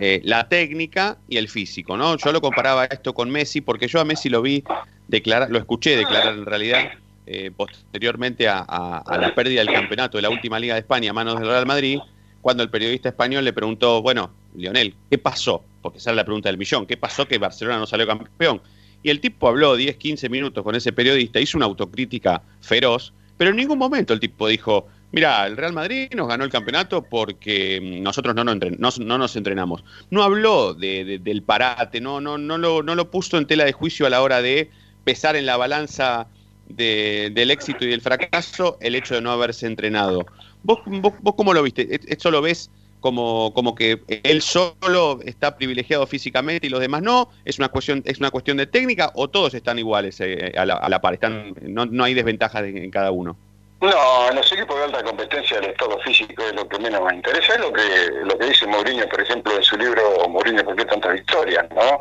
[0.00, 2.16] eh, la técnica y el físico, ¿no?
[2.16, 4.62] Yo lo comparaba esto con Messi porque yo a Messi lo vi
[5.08, 6.92] declarar, lo escuché declarar en realidad
[7.26, 11.10] eh, posteriormente a, a- a la pérdida del campeonato de la última Liga de España
[11.10, 11.98] a manos del Real Madrid,
[12.40, 15.64] cuando el periodista español le preguntó, bueno, Lionel, ¿qué pasó?
[15.82, 18.62] Porque esa es la pregunta del millón, ¿qué pasó que Barcelona no salió campeón?
[19.02, 23.50] Y el tipo habló 10, 15 minutos con ese periodista, hizo una autocrítica feroz, pero
[23.50, 27.80] en ningún momento el tipo dijo, mira, el Real Madrid nos ganó el campeonato porque
[27.80, 29.82] mm, nosotros no, nos entren- no- no nos entrenamos.
[30.10, 33.64] No habló de- de- del parate, no, no, no, lo, no lo puso en tela
[33.64, 34.70] de juicio a la hora de
[35.04, 36.26] pesar en la balanza
[36.68, 40.26] de- del éxito y del fracaso el hecho de no haberse entrenado.
[40.62, 41.82] ¿Vos, vos, vos cómo lo viste?
[41.94, 47.02] ¿E- ¿Esto lo ves como, como que él solo está privilegiado físicamente y los demás
[47.02, 47.30] no?
[47.44, 50.74] ¿Es una cuestión, es una cuestión de técnica o todos están iguales eh, a, la,
[50.74, 51.14] a la par?
[51.14, 53.36] Están, no, no hay desventajas en, en cada uno.
[53.80, 57.14] No, en los equipos de alta competencia el estado físico es lo que menos me
[57.14, 57.82] interesa, es lo que
[58.24, 61.64] lo que dice Mourinho, por ejemplo, en su libro Mourinho, ¿por qué tantas victorias?
[61.74, 61.98] ¿no?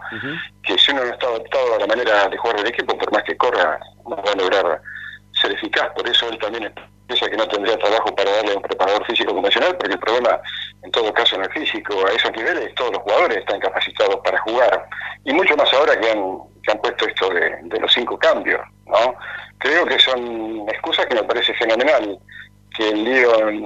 [0.62, 3.23] Que si uno no está adaptado a la manera de jugar del equipo, por más
[3.23, 4.81] que corra, no va a lograr
[5.41, 5.89] ser eficaz.
[5.95, 6.73] Por eso él también
[7.08, 10.39] piensa que no tendría trabajo para darle a un preparador físico convencional, porque el problema,
[10.84, 14.39] en todo caso, en el físico, a esos niveles, todos los jugadores están capacitados para
[14.41, 14.88] jugar.
[15.25, 18.62] Y mucho más ahora que han, que han puesto esto de, de los cinco cambios,
[18.86, 19.15] ¿no?
[19.58, 22.17] Creo que son excusas que me parece fenomenal
[22.78, 23.63] que el Lyon,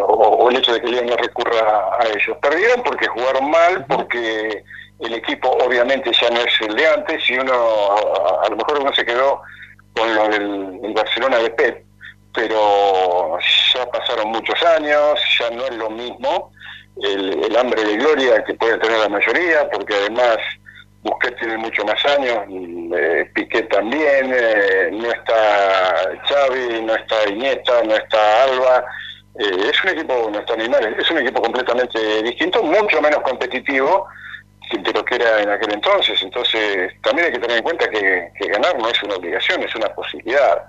[0.00, 2.36] o, o el hecho de que el Lyon no recurra a ellos.
[2.42, 4.64] Perdieron porque jugaron mal, porque
[4.98, 8.80] el equipo obviamente ya no es el de antes y uno, a, a lo mejor
[8.80, 9.40] uno se quedó
[9.98, 11.84] con lo del, Barcelona de Pep,
[12.34, 13.38] pero
[13.74, 16.52] ya pasaron muchos años, ya no es lo mismo
[17.02, 20.38] el, el hambre de gloria que puede tener la mayoría, porque además
[21.02, 22.38] Busquets tiene mucho más años,
[22.96, 28.84] eh, Piqué también, eh, no está Xavi, no está Iniesta, no está Alba,
[29.38, 34.06] eh, es un equipo, no está Neymar, es un equipo completamente distinto, mucho menos competitivo
[34.76, 38.30] de lo que era en aquel entonces, entonces también hay que tener en cuenta que,
[38.38, 40.64] que ganar no es una obligación, es una posibilidad.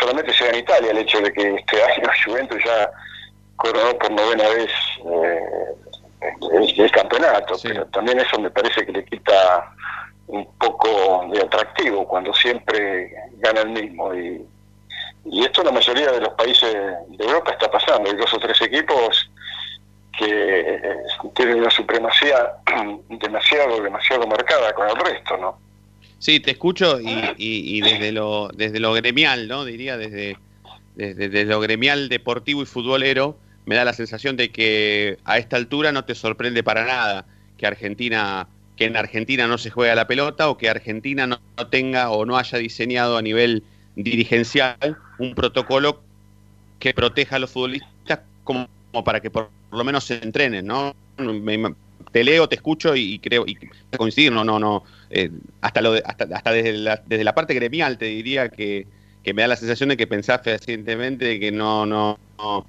[0.00, 2.90] solamente sea en Italia el hecho de que este año Juventus ya
[3.56, 4.70] coronó por novena vez
[5.04, 5.40] eh,
[6.52, 9.72] el, el campeonato, pero también eso me parece que le quita
[10.26, 14.14] un poco de atractivo cuando siempre gana el mismo.
[14.14, 14.44] Y,
[15.26, 18.38] y esto en la mayoría de los países de Europa está pasando, hay dos o
[18.38, 19.30] tres equipos
[20.18, 20.78] que eh,
[21.34, 22.52] tienen una supremacía
[23.20, 25.58] demasiado, demasiado marcada con el resto, ¿no?
[26.18, 29.64] Sí, te escucho y, y- y desde lo desde lo gremial, ¿no?
[29.64, 30.36] Diría desde,
[30.94, 35.56] desde, desde lo gremial deportivo y futbolero, me da la sensación de que a esta
[35.56, 37.26] altura no te sorprende para nada
[37.58, 41.66] que Argentina que en Argentina no se juega la pelota o que Argentina no, no
[41.68, 43.62] tenga o no haya diseñado a nivel
[43.94, 44.76] dirigencial
[45.18, 46.00] un protocolo
[46.78, 48.68] que proteja a los futbolistas como
[49.04, 50.94] para que por lo menos se entrenen, ¿no?
[52.12, 53.56] Te leo, te escucho y, creo y
[53.96, 55.30] coincidir, no, no, no, eh,
[55.60, 58.86] hasta lo de- hasta, hasta desde la, parte gremial te diría que,
[59.24, 62.66] me da la sensación de que pensás fehacientemente que no, no, no,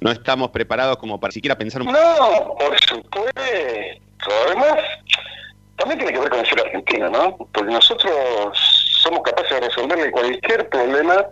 [0.00, 3.32] no estamos preparados como para siquiera pensar un No, por supuesto.
[4.46, 4.74] Además,
[5.76, 7.36] también tiene que ver con el ser argentino, ¿no?
[7.36, 8.12] Porque nosotros
[9.02, 11.24] somos capaces de resolverle cualquier problema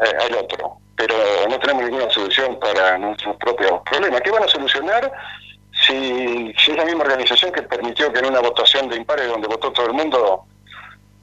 [0.00, 1.14] al otro, pero
[1.48, 4.20] no tenemos ninguna solución para nuestros propios problemas.
[4.20, 5.12] ¿Qué van a solucionar
[5.86, 9.72] si, es la misma organización que permitió que en una votación de impares donde votó
[9.72, 10.44] todo el mundo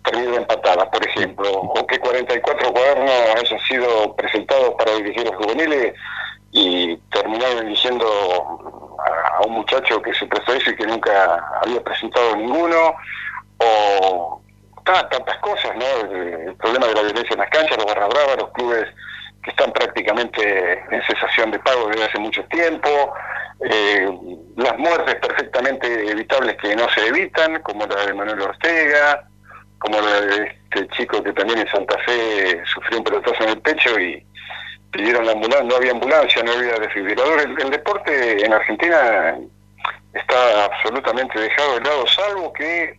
[0.03, 5.93] termine empatada, por ejemplo, o que 44 cuadernos hayan sido presentados para dirigir los juveniles
[6.51, 8.05] y terminaron eligiendo
[8.99, 12.95] a, a un muchacho que se prestó eso y que nunca había presentado ninguno,
[13.57, 14.41] o
[14.85, 15.85] ta- tantas cosas, ¿no?
[16.09, 18.87] El, el problema de la violencia en las canchas, los barra brava, los clubes
[19.43, 23.13] que están prácticamente en cesación de pago desde hace mucho tiempo,
[23.69, 24.09] eh,
[24.57, 29.27] las muertes perfectamente evitables que no se evitan, como la de Manuel Ortega,
[29.79, 33.61] como la de este chico que también en Santa Fe sufrió un pelotazo en el
[33.61, 34.25] pecho y
[34.91, 37.41] pidieron la ambulancia, no había ambulancia, no había desfibrilador.
[37.41, 39.37] El, el deporte en Argentina
[40.13, 42.97] está absolutamente dejado de lado, salvo que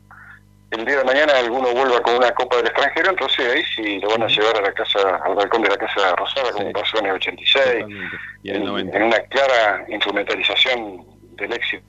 [0.71, 4.11] el día de mañana alguno vuelva con una copa del extranjero, entonces ahí sí lo
[4.11, 7.07] van a llevar a la casa, al balcón de la Casa Rosada, como pasó en
[7.07, 7.85] el 86,
[8.43, 8.97] y en el 90.
[8.97, 11.05] en una clara instrumentalización
[11.37, 11.87] del éxito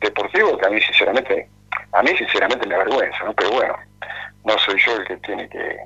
[0.00, 1.48] deportivo que a mí sinceramente,
[1.92, 3.34] a mí sinceramente me avergüenza, ¿no?
[3.34, 3.76] Pero bueno,
[4.44, 5.76] no soy yo el que tiene que,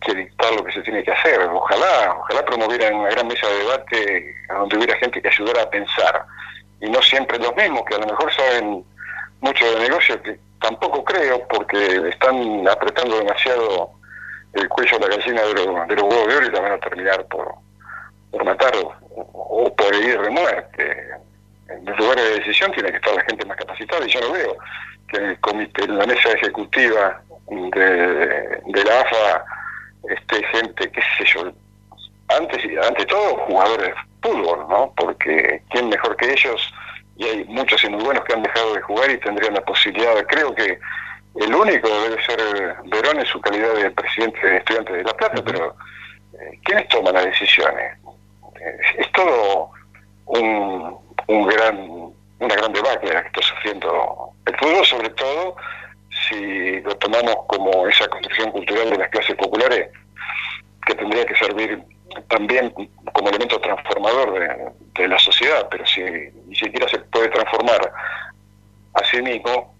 [0.00, 1.40] que dictar lo que se tiene que hacer.
[1.40, 5.70] Ojalá, ojalá promovieran una gran mesa de debate a donde hubiera gente que ayudara a
[5.70, 6.24] pensar
[6.80, 8.84] y no siempre los mismos que a lo mejor saben
[9.40, 13.90] mucho de negocio que tampoco creo porque están apretando demasiado
[14.54, 16.78] el cuello a la gallina de, los- de los huevos de oro y van a
[16.78, 17.54] terminar por,
[18.30, 18.94] por matar o,
[19.32, 21.08] o por herir de muerte.
[21.68, 24.32] En los lugares de decisión tiene que estar la gente más capacitada y yo no
[24.32, 24.56] veo
[25.08, 29.44] que en, el comité, en la mesa ejecutiva de, de la AFA
[30.10, 31.52] esté gente, qué sé yo,
[32.28, 34.92] antes y ante todo jugadores de fútbol, ¿no?
[34.96, 36.72] Porque quién mejor que ellos
[37.18, 40.14] y hay muchos y muy buenos que han dejado de jugar y tendrían la posibilidad,
[40.28, 40.78] creo que
[41.34, 45.42] el único debe ser Verón en su calidad de presidente de Estudiantes de La Plata,
[45.44, 45.76] pero
[46.34, 47.98] eh, ¿quiénes toman las decisiones?
[48.60, 49.70] Eh, es todo
[50.26, 51.76] un, un gran,
[52.38, 55.56] una gran debacle la que está sufriendo el fútbol, sobre todo
[56.28, 59.90] si lo tomamos como esa construcción cultural de las clases populares
[60.86, 61.82] que tendría que servir
[62.28, 62.72] también
[63.12, 66.00] como elemento transformador de, la sociedad, pero si
[66.46, 67.92] ni siquiera se puede transformar
[68.94, 69.72] a sí mismo,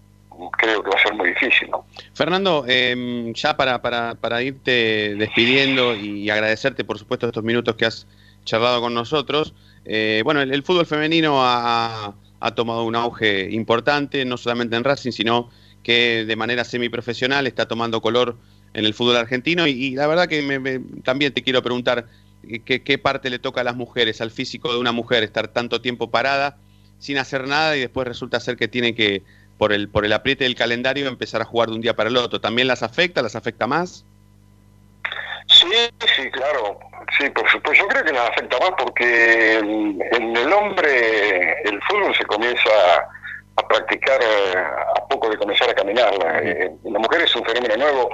[0.57, 1.85] creo que va a ser muy difícil, ¿no?
[2.13, 7.85] Fernando, eh, ya para, para, para irte despidiendo y agradecerte, por supuesto, estos minutos que
[7.85, 8.07] has
[8.45, 14.23] charlado con nosotros, eh, bueno, el, el fútbol femenino ha, ha tomado un auge importante,
[14.25, 15.49] no solamente en Racing, sino
[15.83, 18.37] que de manera semiprofesional está tomando color
[18.73, 22.05] en el fútbol argentino y, la verdad que me- me- también te quiero preguntar
[22.47, 25.47] eh, ¿qué, qué parte le toca a las mujeres, al físico de una mujer, estar
[25.49, 26.57] tanto tiempo parada
[26.99, 29.23] sin hacer nada y después resulta ser que tiene que,
[29.57, 32.17] por el, por el apriete del calendario, empezar a jugar de un día para el
[32.17, 32.39] otro.
[32.41, 33.21] ¿También las afecta?
[33.21, 34.03] ¿Las afecta más?
[35.47, 35.67] Sí,
[36.15, 36.79] sí, claro.
[37.17, 37.83] Sí, por supuesto.
[37.83, 42.69] Yo creo que nos afecta más porque en el hombre el fútbol se comienza
[43.55, 44.57] a practicar eh,
[44.95, 46.13] a poco de comenzar a caminar.
[46.43, 48.09] Eh, la mujer es un fenómeno nuevo.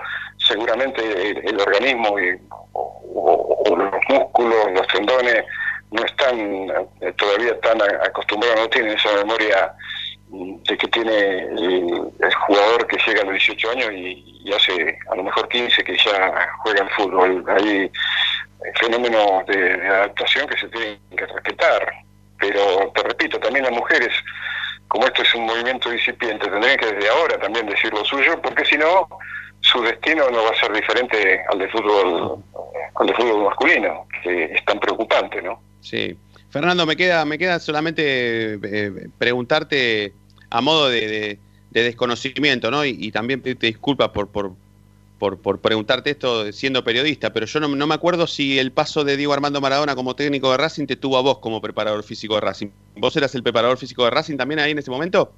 [0.47, 2.39] Seguramente el, organismo y,
[2.73, 5.43] o, los músculos, los tendones
[5.91, 6.39] no están
[7.01, 9.73] eh, todavía tan acostumbrados, no tienen esa memoria
[10.29, 14.99] mm, de que tiene el, el jugador que llega a los 18 años y, hace
[15.09, 17.43] a lo mejor 15 que ya juega al fútbol.
[17.47, 17.91] Hay
[18.79, 22.05] fenómenos de, de adaptación que se tienen que respetar.
[22.39, 24.11] Pero te repito, también las mujeres,
[24.87, 28.65] como esto es un movimiento incipiente, tendrían que desde ahora también decir lo suyo, porque
[28.65, 29.07] si no,
[29.76, 32.43] su destino no va a ser diferente al del fútbol
[32.95, 35.59] al del fútbol masculino, que es tan preocupante, ¿no?
[35.82, 36.15] Sí.
[36.49, 40.13] Fernando, me queda, me queda solamente eh, preguntarte
[40.49, 41.39] a modo de, de-
[41.71, 42.86] de desconocimiento, ¿no?
[42.86, 44.53] Y, y también pedirte disculpas por, por,
[45.19, 49.03] por, por preguntarte esto siendo periodista, pero yo no, no me acuerdo si el paso
[49.03, 52.36] de Diego Armando Maradona como técnico de Racing te tuvo a vos como preparador físico
[52.36, 52.67] de Racing.
[52.95, 55.34] ¿Vos eras el preparador físico de Racing también ahí en ese momento?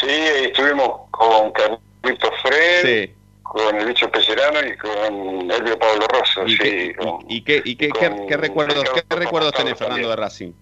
[0.00, 3.14] Sí, estuvimos con Carlitos Fred, Sí.
[3.50, 6.58] Con el bicho Pecerano y con Elvio Pablo Rosso, ¿Y sí.
[6.58, 10.14] qué, con- y qué, y qué, con recuerdos, qué recuerdos tenés, Fernando, de.
[10.14, 10.52] Racing?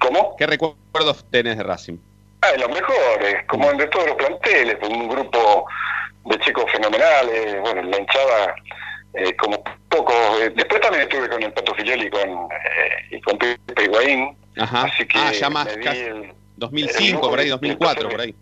[0.00, 0.34] ¿Cómo?
[0.38, 1.98] ¿Qué recuerdos tenés de Racing?
[2.40, 5.66] Ah, de los mejores, como de todos los planteles, un grupo
[6.24, 8.54] de chicos fenomenales, bueno, la hinchada
[9.12, 10.14] eh, como pocos.
[10.40, 14.34] eh, después también estuve con el Pato Filloli y con, eh, y con Pepe Higuaín,
[14.56, 14.84] Ajá.
[14.84, 18.34] así que ah, ya más, casi el- 2005, el- por ahí, el- 2004, por ahí.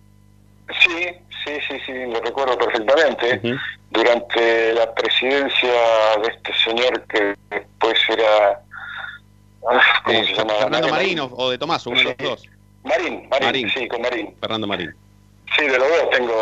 [0.86, 1.08] Sí,
[1.44, 3.40] sí, sí, sí, lo recuerdo perfectamente.
[3.90, 5.72] Durante la presidencia
[6.22, 8.60] de este señor que después era...
[9.70, 10.54] ah, ¿Cómo Eh, se llama?
[10.54, 11.18] Fernando Marín.
[11.18, 12.42] Marín o, de Tomás, uno de los dos.
[12.84, 13.70] Marín, Marín, Marín.
[13.70, 14.34] sí, con Marín.
[14.40, 14.94] Fernando Marín.
[15.56, 16.34] Sí, de los dos tengo,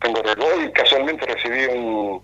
[0.00, 0.46] tengo recuerdo.
[0.56, 2.20] Hoy casualmente recibí un,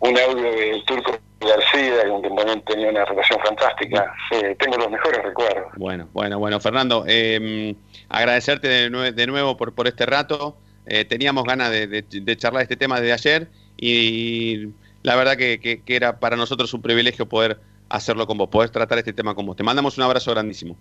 [0.00, 4.14] un audio del Turco García, con quien también tenía una relación fantástica.
[4.30, 5.70] Sí, tengo los mejores recuerdos.
[5.76, 7.74] Bueno, bueno, bueno, Fernando, eh,
[8.08, 10.56] agradecerte de, nue- de nuevo por, por este rato.
[10.86, 14.68] Eh, teníamos ganas de, de- de charlar este tema desde ayer y
[15.02, 18.70] la verdad que, que- que era para nosotros un privilegio poder hacerlo con vos, poder
[18.70, 19.56] tratar este tema con vos.
[19.56, 20.76] Te mandamos un abrazo grandísimo.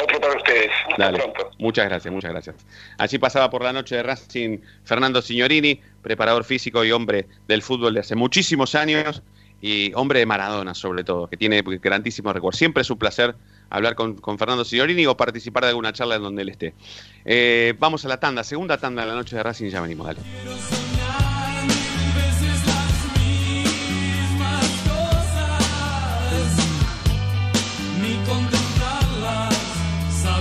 [0.00, 0.70] Otro para ustedes.
[0.90, 1.18] Hasta Dale.
[1.18, 1.50] pronto.
[1.58, 2.56] Muchas gracias, muchas gracias.
[2.98, 7.94] Allí pasaba por la noche de Racing Fernando Signorini, preparador físico y hombre del fútbol
[7.94, 9.22] de hace muchísimos años
[9.60, 12.58] y hombre de Maradona sobre todo, que tiene grandísimos recuerdos.
[12.58, 13.34] Siempre es un placer
[13.70, 16.74] hablar con, con Fernando Signorini o participar de alguna charla en donde él esté.
[17.24, 20.20] Eh, vamos a la tanda, segunda tanda de la noche de Racing ya venimos, dale.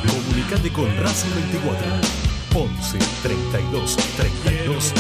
[0.08, 1.86] Comunicate con Racing 24.
[2.56, 4.94] 11 32 32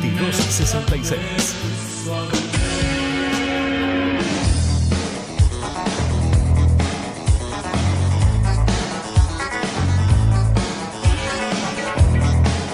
[0.00, 2.43] 22 66.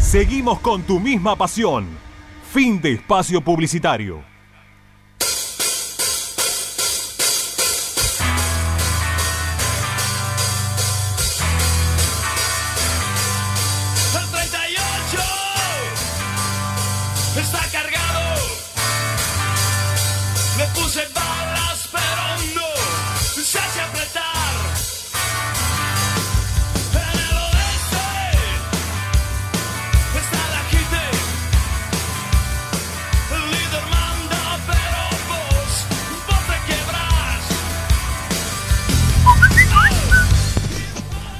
[0.00, 1.88] Seguimos con tu misma pasión.
[2.52, 4.35] Fin de espacio publicitario.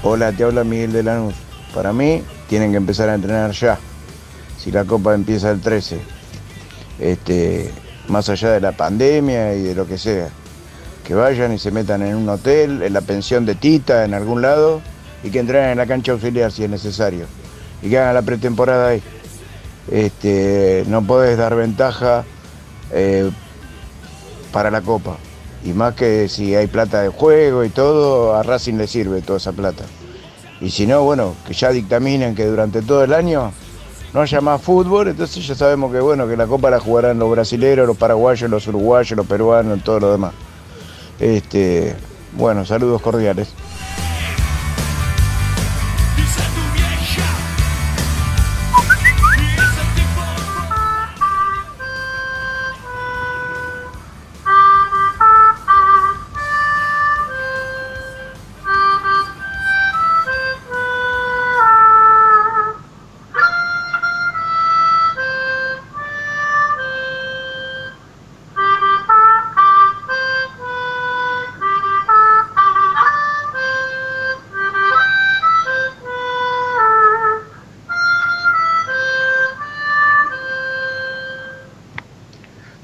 [0.08, 1.34] Hola, te habla Miguel de Lanús.
[1.74, 3.76] Para mí, tienen que empezar a entrenar ya.
[4.56, 5.98] Si la Copa empieza el 13.
[7.00, 7.72] Este,
[8.06, 10.28] más allá de la pandemia y de lo que sea.
[11.04, 14.42] Que vayan y se metan en un hotel, en la pensión de Tita, en algún
[14.42, 14.80] lado,
[15.24, 17.26] y que entrenen en la cancha auxiliar si es necesario.
[17.82, 19.02] Y que hagan la pretemporada ahí.
[19.90, 22.24] Este, no podés dar ventaja
[22.92, 23.28] eh,
[24.52, 25.16] para la Copa.
[25.64, 29.38] Y más que si hay plata de juego y todo, a Racing le sirve toda
[29.38, 29.82] esa plata.
[30.60, 33.52] Y si no, bueno, que ya dictaminen que durante todo el año
[34.14, 37.30] no haya más fútbol, entonces ya sabemos que bueno, que la copa la jugarán los
[37.30, 40.32] brasileros, los paraguayos, los uruguayos, los peruanos, todo lo demás.
[41.20, 41.94] Este,
[42.32, 43.48] bueno, saludos cordiales.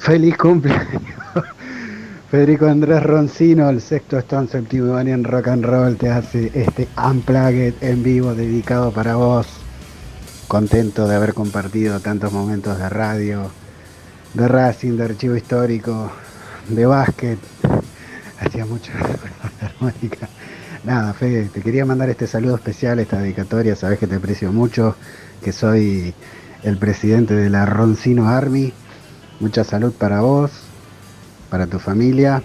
[0.02, 1.00] Feliz cumpleaños.
[2.30, 7.74] Federico Andrés Roncino, el sexto Stone Septimani en Rock and Roll, te hace este Unplugged
[7.80, 9.46] en vivo dedicado para vos.
[10.48, 13.48] Contento de haber compartido tantos momentos de radio,
[14.34, 16.10] de Racing, de archivo histórico,
[16.68, 17.38] de básquet.
[18.40, 18.90] Hacía mucho
[19.60, 20.28] armónica.
[20.82, 24.96] Nada, Fede, te quería mandar este saludo especial, esta dedicatoria, sabes que te aprecio mucho,
[25.44, 26.12] que soy
[26.64, 28.72] el presidente de la Roncino Army.
[29.42, 30.52] Mucha salud para vos,
[31.50, 32.44] para tu familia,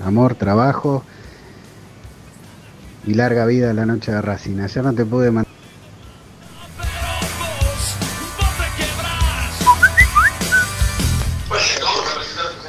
[0.00, 1.02] amor, trabajo
[3.04, 4.60] y larga vida la noche de Racing.
[4.60, 5.52] Ayer no te pude mandar.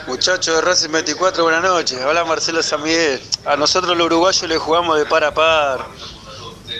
[0.07, 1.99] Muchachos de Racing 24, buenas noches.
[2.03, 3.21] Hola Marcelo San Miguel.
[3.45, 5.85] A nosotros los uruguayos le jugamos de par a par.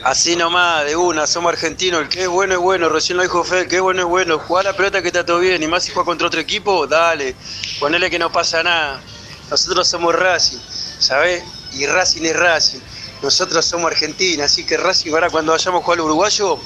[0.07, 1.99] Así nomás, de una, somos argentinos.
[1.99, 4.39] El que es bueno es bueno, recién lo dijo Fede, que es bueno es bueno.
[4.39, 7.35] Jugar la pelota que está todo bien, y más si juega contra otro equipo, dale.
[7.77, 9.01] Ponele que no pasa nada.
[9.49, 10.59] Nosotros somos Racing,
[10.99, 11.43] ¿sabes?
[11.73, 12.79] Y Racing es Racing.
[13.21, 16.57] Nosotros somos Argentina, así que Racing ahora cuando vayamos a jugar al uruguayo,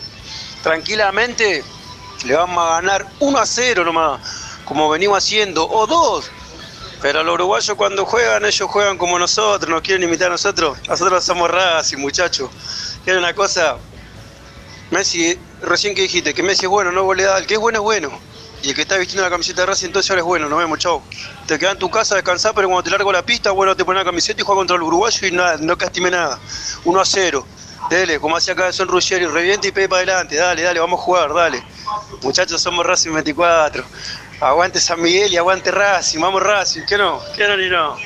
[0.61, 1.63] tranquilamente
[2.25, 4.21] le vamos a ganar 1 a 0 nomás,
[4.65, 6.31] como venimos haciendo, o 2.
[7.01, 10.77] Pero los uruguayos cuando juegan, ellos juegan como nosotros, nos quieren imitar a nosotros.
[10.87, 12.51] Nosotros somos Racing, muchachos.
[13.05, 13.77] Era una cosa.
[14.91, 17.37] Messi, recién que dijiste que Messi es bueno, no goleada.
[17.37, 18.11] El que es bueno es bueno.
[18.63, 20.47] Y el que está vistiendo la camiseta de Racing, entonces ahora es bueno.
[20.47, 21.01] Nos vemos, chau.
[21.47, 23.83] Te quedas en tu casa a descansar, pero cuando te largo la pista, bueno, te
[23.83, 26.39] pones la camiseta y juegas contra el uruguayo y nada, no castime nada.
[26.85, 27.47] 1 a 0.
[27.89, 30.35] Dele, como hacía acá Son Ruggiero, reviente y pegue para adelante.
[30.35, 31.63] Dale, dale, vamos a jugar, dale.
[32.21, 33.83] Muchachos, somos Racing 24.
[34.41, 37.97] Aguante San Miguel y aguante Racing, vamos Racing, que no, que no ni no.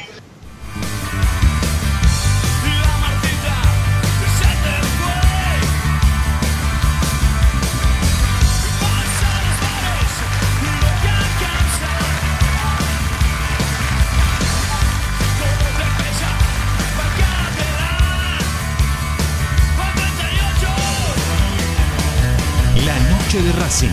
[23.42, 23.90] De Racing,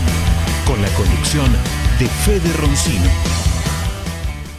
[0.65, 1.51] con la conducción
[1.99, 3.42] de Fede Roncino.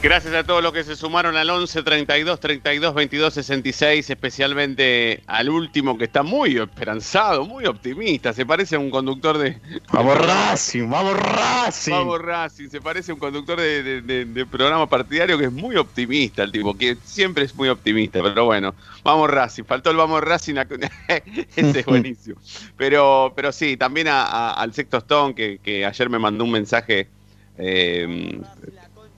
[0.04, 5.48] Gracias a todos los que se sumaron al 11 32 32 22 66, especialmente al
[5.48, 8.34] último que está muy esperanzado, muy optimista.
[8.34, 9.58] Se parece a un conductor de.
[9.90, 11.92] Vamos Racing, vamos Racing.
[11.92, 15.52] Vamos Racing, se parece a un conductor de, de- de- de programa partidario que es
[15.52, 18.22] muy optimista, el tipo, que siempre es muy optimista.
[18.22, 20.66] Pero bueno, vamos Racing, faltó el vamos Racing, a-
[21.56, 22.36] ese es buenísimo.
[22.76, 26.50] Pero, pero sí, también a- a- al Sexto Stone, que, que ayer me mandó un
[26.50, 27.08] mensaje.
[27.56, 28.38] eh,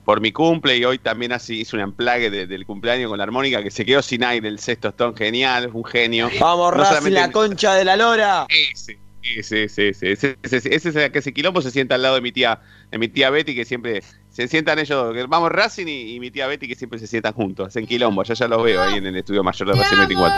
[0.06, 3.24] por mi cumple y hoy también así hizo un amplague de- del cumpleaños con la
[3.24, 6.30] armónica que se quedó sin aire el sexto Stone, genial, un genio.
[6.40, 8.46] Vamos, No Racing, la concha de la lora.
[8.48, 8.98] Ese,
[9.36, 12.14] ese, ese, ese, ese, ese, ese es el que ese quilombo se sienta al lado
[12.14, 12.60] de mi tía,
[12.92, 14.00] de mi tía Betty, que siempre
[14.30, 17.32] se sientan ellos, que vamos Racing y, y mi tía Betty que siempre se sientan
[17.32, 20.36] juntos, hacen quilombo, yo ya los veo ahí en el estudio mayor de Racing 24.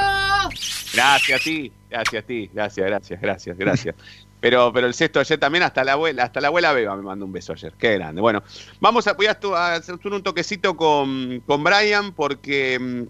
[0.95, 3.95] Gracias a ti, gracias a ti, gracias, gracias, gracias, gracias.
[4.41, 7.25] Pero, pero el sexto ayer también, hasta la abuela, hasta la abuela Beba me mandó
[7.25, 7.73] un beso ayer.
[7.79, 8.21] Qué grande.
[8.21, 8.43] Bueno,
[8.81, 9.17] vamos a,
[9.57, 13.03] a, hacer un toquecito con, con Brian porque mm,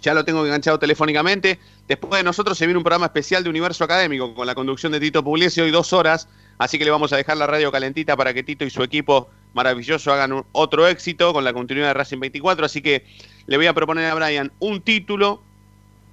[0.00, 1.60] ya lo tengo enganchado telefónicamente.
[1.86, 4.98] Después de nosotros se viene un programa especial de Universo Académico con la conducción de
[4.98, 6.28] Tito Pugliese hoy dos horas.
[6.58, 9.28] Así que le vamos a dejar la radio calentita para que Tito y su equipo
[9.54, 12.66] maravilloso hagan un- otro éxito con la continuidad de Racing 24.
[12.66, 13.06] Así que
[13.46, 15.42] le voy a proponer a Brian un título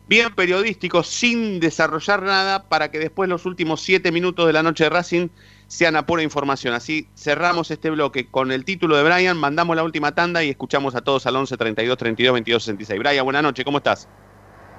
[0.07, 4.85] bien periodístico, sin desarrollar nada, para que después los últimos siete minutos de la noche
[4.85, 5.29] de Racing
[5.67, 6.73] sean a pura información.
[6.73, 10.95] Así cerramos este bloque con el título de Brian, mandamos la última tanda y escuchamos
[10.95, 12.99] a todos al 11 32 32 22 66.
[12.99, 14.07] Brian, buenas noches, ¿cómo estás?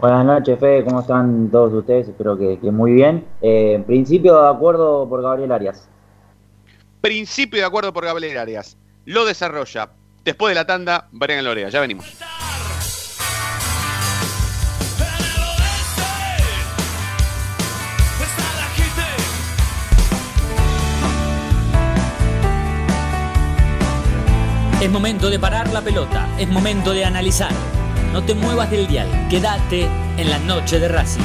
[0.00, 2.08] Buenas noches, Fede, ¿cómo están todos ustedes?
[2.08, 3.24] Espero que, que muy bien.
[3.40, 5.88] Eh, en principio, de acuerdo por Gabriel Arias.
[7.00, 8.76] Principio de acuerdo por Gabriel Arias.
[9.04, 9.90] Lo desarrolla.
[10.24, 11.68] Después de la tanda, Brian Lorea.
[11.68, 12.18] Ya venimos.
[24.85, 27.51] Es momento de parar la pelota, es momento de analizar.
[28.12, 31.22] No te muevas del dial, quédate en la noche de Racing.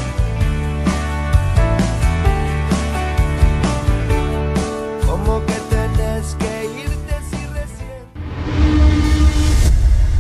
[5.06, 8.06] Como que tenés que irte si recién.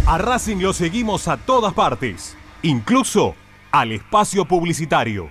[0.06, 3.36] A Racing lo seguimos a todas partes, incluso
[3.72, 5.30] al espacio publicitario.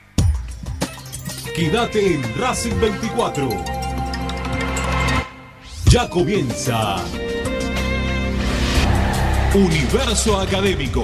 [1.54, 3.50] Quédate en Racing 24.
[5.90, 6.96] Ya comienza
[9.59, 11.02] Universo Académico.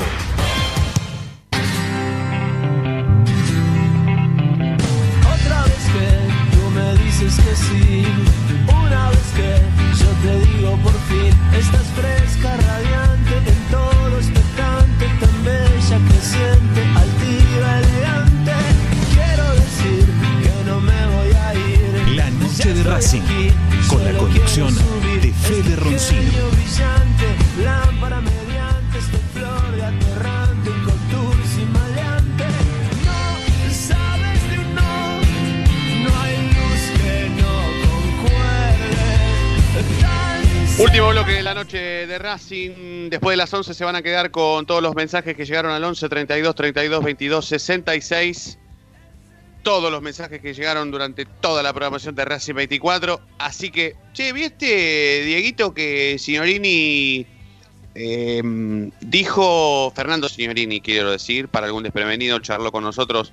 [5.34, 6.09] Otra vez que
[6.55, 8.07] tú me dices que sí,
[8.68, 9.59] una vez que
[9.98, 17.80] yo te digo por fin, estás fresca, radiante, en todo expectante, tan bella, creciente, altiva,
[17.80, 18.52] elegante.
[19.14, 20.07] Quiero decir
[20.44, 22.16] que no me voy a ir.
[22.16, 23.22] La noche de Racing,
[23.88, 24.72] con la conducción
[25.20, 26.64] de Fede Roncino.
[40.85, 43.09] Último bloque de la noche de Racing.
[43.09, 45.82] Después de las 11 se van a quedar con todos los mensajes que llegaron al
[45.82, 48.59] 11 32 32 22 66.
[49.62, 53.18] Todos los mensajes que llegaron durante toda la programación de Racing 24.
[53.39, 57.26] Así que, che, ¿viste, Dieguito, que Signorini
[57.95, 58.43] eh,
[59.01, 63.32] dijo, Fernando Signorini, quiero decir, para algún desprevenido, charló con nosotros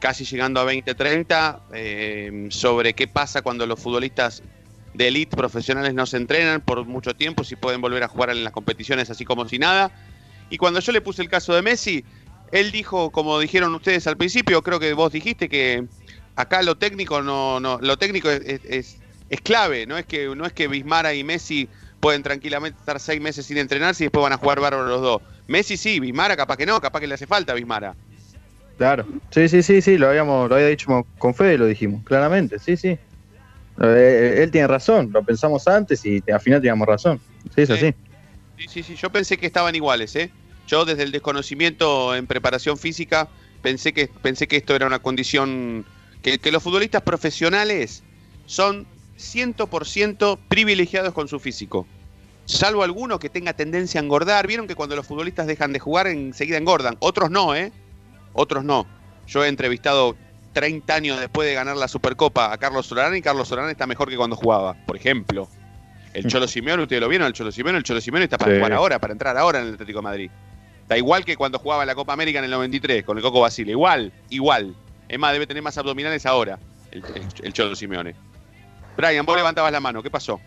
[0.00, 4.42] casi llegando a 2030 eh, sobre qué pasa cuando los futbolistas
[5.00, 8.44] de elite profesionales no se entrenan por mucho tiempo, si pueden volver a jugar en
[8.44, 9.90] las competiciones así como si nada.
[10.50, 12.04] Y cuando yo le puse el caso de Messi,
[12.52, 15.86] él dijo, como dijeron ustedes al principio, creo que vos dijiste que
[16.36, 18.98] acá lo técnico no, no lo técnico es,
[19.30, 21.66] es, clave, no es que no es que Bismara y Messi
[21.98, 25.22] pueden tranquilamente estar seis meses sin entrenarse y después van a jugar bárbaro los dos.
[25.46, 27.96] Messi sí, Bismara capaz que no, capaz que le hace falta a Bismara.
[28.76, 32.58] Claro, sí, sí, sí, sí, lo habíamos, lo había dicho con Fede, lo dijimos, claramente,
[32.58, 32.98] sí, sí.
[33.80, 37.20] Eh, él tiene razón, lo pensamos antes y al final teníamos razón.
[37.54, 37.94] Sí, es así.
[38.58, 40.30] Sí, sí, sí, yo pensé que estaban iguales, ¿eh?
[40.66, 43.28] Yo desde el desconocimiento en preparación física
[43.62, 45.86] pensé que, pensé que esto era una condición,
[46.22, 48.02] que, que los futbolistas profesionales
[48.46, 48.86] son
[49.18, 51.86] 100% privilegiados con su físico.
[52.44, 54.46] Salvo alguno que tenga tendencia a engordar.
[54.46, 56.96] Vieron que cuando los futbolistas dejan de jugar enseguida engordan.
[56.98, 57.72] Otros no, ¿eh?
[58.32, 58.86] Otros no.
[59.26, 60.16] Yo he entrevistado
[60.52, 64.08] 30 años después de ganar la Supercopa a Carlos Solana y Carlos Solana está mejor
[64.10, 65.48] que cuando jugaba, por ejemplo.
[66.12, 68.56] El Cholo Simeone, ustedes lo vieron, el Cholo Simeone, el Cholo Simeone está para Sí.
[68.58, 70.30] jugar ahora, para entrar ahora en el Atlético de Madrid.
[70.88, 73.70] Da igual que cuando jugaba la Copa América en el 93 con el Coco Basile,
[73.70, 74.74] igual, igual.
[75.08, 76.58] Es más, debe tener más abdominales ahora
[76.90, 78.16] el, el- el Cholo Simeone.
[78.96, 80.40] Brian, vos levantabas la mano, ¿qué pasó?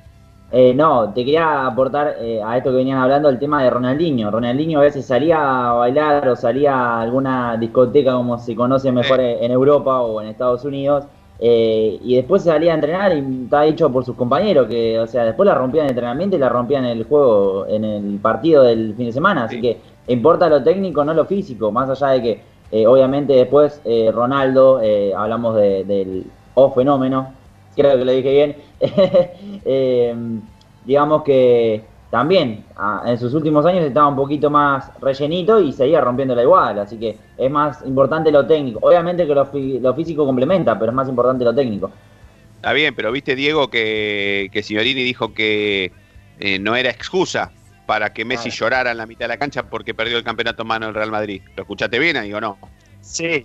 [0.56, 4.30] Eh, no, te quería aportar eh, a esto que venían hablando el tema de Ronaldinho.
[4.30, 9.20] Ronaldinho a veces salía a bailar o salía a alguna discoteca como se conoce mejor
[9.20, 11.06] en Europa o en Estados Unidos
[11.40, 15.24] eh, y después salía a entrenar y estaba dicho por sus compañeros que, o sea,
[15.26, 18.62] después la rompían en el entrenamiento y la rompían en el juego, en el partido
[18.62, 19.46] del fin de semana.
[19.46, 22.42] Así que importa lo técnico, no lo físico, más allá de que
[22.72, 27.34] eh, obviamente después eh, Ronaldo, eh, hablamos de- del O fenómeno,
[27.76, 28.56] creo que lo dije bien,
[29.66, 30.16] eh,
[30.86, 36.00] digamos que también ah, en sus últimos años estaba un poquito más rellenito y seguía
[36.02, 38.80] rompiéndola igual, así que es más importante lo técnico.
[38.84, 41.92] Obviamente que lo, fi- lo físico complementa, pero es más importante lo técnico.
[42.58, 45.92] Está bien, pero viste, Diego, que, que Signorini dijo que
[46.40, 47.52] eh, no era excusa
[47.86, 50.68] para que Messi llorara en la mitad de la cancha porque perdió el campeonato en
[50.68, 51.42] mano del Real Madrid.
[51.58, 52.58] ¿Lo escuchaste bien ahí o no?
[53.02, 53.44] Sí.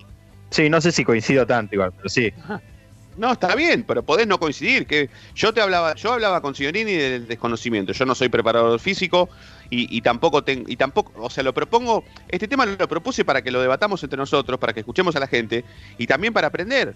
[0.50, 2.32] Sí, no sé si coincido tanto igual, pero sí.
[3.18, 4.86] No, está bien, pero podés no coincidir.
[4.86, 7.92] Que yo te hablaba, yo hablaba con Signorini del desconocimiento.
[7.92, 9.28] Yo no soy preparador físico
[9.70, 13.42] y, y tampoco tengo, y tampoco, o sea, lo propongo, este tema lo propuse para
[13.42, 15.64] que lo debatamos entre nosotros, para que escuchemos a la gente
[15.98, 16.94] y también para aprender.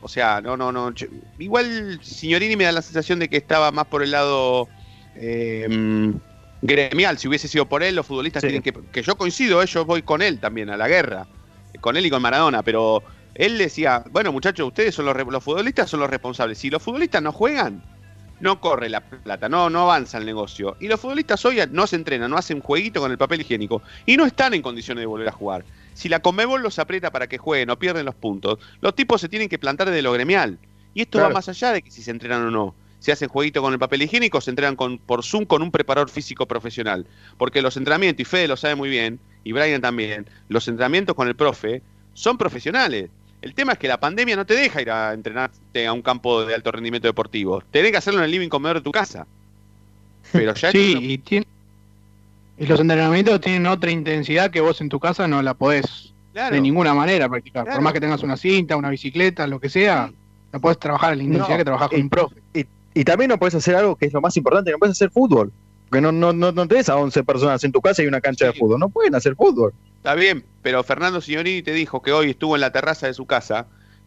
[0.00, 0.92] O sea, no, no, no.
[0.94, 1.06] yo-
[1.38, 4.68] igual Signorini me da la sensación de que estaba más por el lado
[5.16, 6.12] eh,
[6.62, 7.18] gremial.
[7.18, 8.72] Si hubiese sido por él, los futbolistas tienen que.
[8.92, 11.26] Que yo coincido, eh, yo voy con él también a la guerra.
[11.80, 13.02] Con él y con Maradona, pero
[13.34, 16.58] él decía, bueno muchachos, ustedes son los, los futbolistas son los responsables.
[16.58, 17.82] Si los futbolistas no juegan,
[18.40, 20.76] no corre la plata, no, no avanza el negocio.
[20.80, 24.16] Y los futbolistas hoy no se entrenan, no hacen jueguito con el papel higiénico y
[24.16, 25.64] no están en condiciones de volver a jugar.
[25.94, 29.28] Si la Conmebol los aprieta para que jueguen o pierden los puntos, los tipos se
[29.28, 30.58] tienen que plantar de lo gremial.
[30.92, 31.28] Y esto Claro.
[31.28, 32.74] va más allá de que si se entrenan o no.
[32.98, 36.08] Si hacen jueguito con el papel higiénico, se entrenan con, por Zoom con un preparador
[36.08, 37.06] físico profesional.
[37.36, 41.28] Porque los entrenamientos, y Fede lo sabe muy bien, y Brian también, los entrenamientos con
[41.28, 41.82] el profe
[42.14, 43.10] son profesionales.
[43.44, 46.46] El tema es que la pandemia no te deja ir a entrenarte a un campo
[46.46, 47.62] de alto rendimiento deportivo.
[47.70, 49.26] Tenés que hacerlo en el living comedor de tu casa.
[50.32, 51.46] Pero ya Sí, y, tiene-
[52.56, 56.54] y los entrenamientos tienen otra intensidad que vos en tu casa no la podés Claro.
[56.54, 57.64] de ninguna manera practicar.
[57.64, 57.76] Claro.
[57.76, 60.10] Por más que tengas una cinta, una bicicleta, lo que sea,
[60.52, 62.36] no podés trabajar a la intensidad No, que trabajás con y- un profe.
[62.54, 62.64] Y,
[62.94, 65.52] y también no puedes hacer algo que es lo más importante, no puedes hacer fútbol.
[65.88, 68.46] Porque no, no, no, no tenés a 11 personas en tu casa y una cancha
[68.46, 68.80] de fútbol.
[68.80, 69.72] No pueden hacer fútbol.
[69.98, 73.26] Está bien, pero Fernando Signorini te dijo que hoy estuvo en la terraza de su
[73.26, 73.66] casa.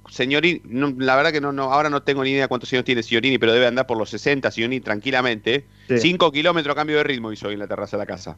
[0.09, 3.03] Signorini, no, la verdad que no, no, ahora no tengo ni idea cuántos años tiene
[3.03, 5.65] Signorini, pero debe andar por los 60, Signorini tranquilamente.
[5.87, 5.97] Sí.
[5.99, 8.37] 5 kilómetros a cambio de ritmo hizo hoy en la terraza de la casa.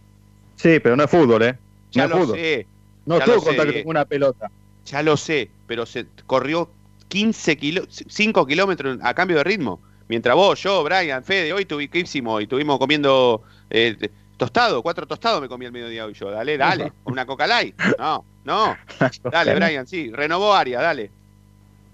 [0.56, 1.58] Sí, pero no es fútbol, ¿eh?
[1.92, 2.40] Ya no es lo fútbol.
[2.40, 2.68] sé.
[3.06, 4.52] No ya tuvo lo sé, contacto con una pelota.
[4.86, 6.70] Ya lo sé, pero se corrió
[7.10, 9.80] 15 kilo, 5 kilómetros a cambio de ritmo.
[10.10, 12.42] Mientras vos, yo, Brian, Fede, hoy tuvi, ¿qué hicimos?
[12.42, 16.32] Y estuvimos comiendo eh, tostado, cuatro tostados me comí al mediodía hoy yo.
[16.32, 17.80] Dale, dale, una coca light.
[18.00, 18.76] No, no.
[19.32, 21.12] Dale, Brian, sí, renovó Aria, dale.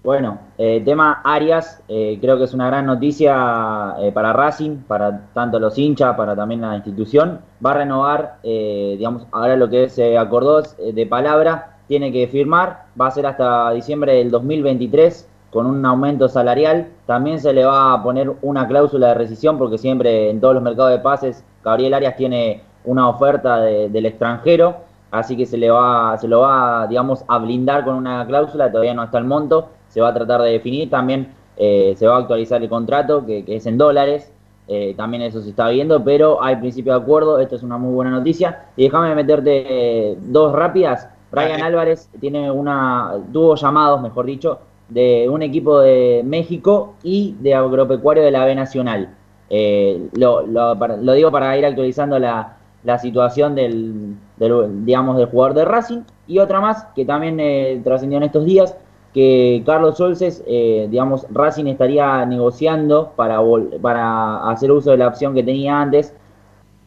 [0.02, 5.26] Bueno, eh, tema Arias, eh, creo que es una gran noticia eh, para Racing, para
[5.34, 7.40] tanto los hinchas, para también la institución.
[7.64, 12.12] Va a renovar, eh, digamos, ahora lo que se acordó es, eh, de palabra, tiene
[12.12, 16.88] que firmar, va a ser hasta diciembre del 2023 con un aumento salarial.
[17.06, 20.62] También se le va a poner una cláusula de rescisión porque siempre en todos los
[20.62, 24.76] mercados de pases Gabriel Arias tiene una oferta de- del extranjero,
[25.10, 28.92] así que se le va, se lo va, digamos, a blindar con una cláusula, todavía
[28.92, 32.18] no está el monto, se va a tratar de definir, también eh, se va a
[32.18, 34.30] actualizar el contrato, que, que es en dólares,
[34.68, 37.94] eh, también eso se está viendo, pero hay principio de acuerdo, esto es una muy
[37.94, 38.66] buena noticia.
[38.76, 39.64] Y déjame meterte
[40.10, 41.08] eh, dos rápidas.
[41.32, 47.54] Brian Álvarez tiene una, tuvo llamados, mejor dicho, de un equipo de México y de
[47.54, 49.14] agropecuario de la B Nacional.
[49.50, 55.54] Eh, lo, lo- digo para ir actualizando la, la situación del, del, digamos, del jugador
[55.54, 56.00] de Racing.
[56.26, 58.76] Y otra más que también eh, trascendió en estos días,
[59.14, 63.40] que Carlos Solces, eh, digamos, Racing estaría negociando para,
[63.80, 66.12] para hacer uso de la opción que tenía antes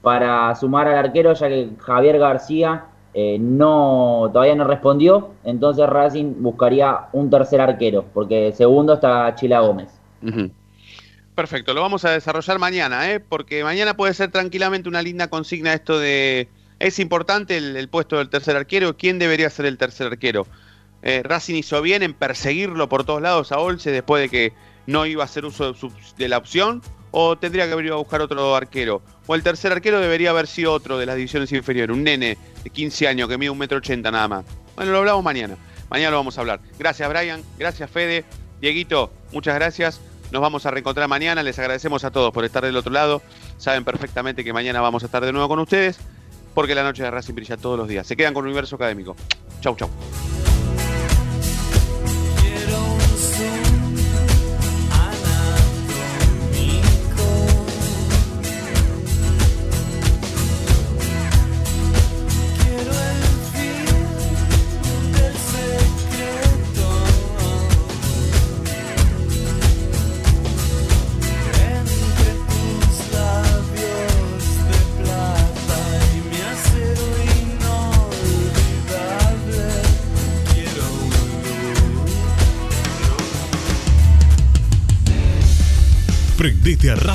[0.02, 6.36] para sumar al arquero, ya que Javier García eh, no todavía no respondió, entonces Racing
[6.38, 9.90] buscaría un tercer arquero, porque segundo está Chila Gómez.
[11.34, 13.20] Perfecto, lo vamos a desarrollar mañana, ¿eh?
[13.20, 16.50] porque mañana puede ser tranquilamente una linda consigna esto de...
[16.80, 20.46] Es importante el, puesto del tercer arquero, ¿quién debería ser el tercer arquero?
[21.02, 24.54] Eh, Racing hizo bien en perseguirlo por todos lados a Olse después de que
[24.86, 25.74] no iba a hacer uso
[26.18, 26.82] de la opción,
[27.12, 30.48] o tendría que haber ido a buscar otro arquero, o el tercer arquero debería haber
[30.48, 33.78] sido otro de las divisiones inferiores, un nene de 15 años que mide un metro
[33.78, 34.46] ochenta nada más.
[34.76, 35.58] Bueno, lo hablamos mañana,
[35.90, 36.60] mañana lo vamos a hablar.
[36.78, 38.26] Gracias Brian, gracias Fede,
[38.62, 40.02] Dieguito, muchas gracias.
[40.32, 41.42] Nos vamos a reencontrar mañana.
[41.42, 43.24] Les agradecemos a todos por estar del otro lado.
[43.58, 46.00] Saben perfectamente que mañana vamos a estar de nuevo con ustedes
[46.54, 48.06] porque la noche de Racing brilla todos los días.
[48.06, 49.16] Se quedan con Universo Académico.
[49.62, 49.90] Chau, chau.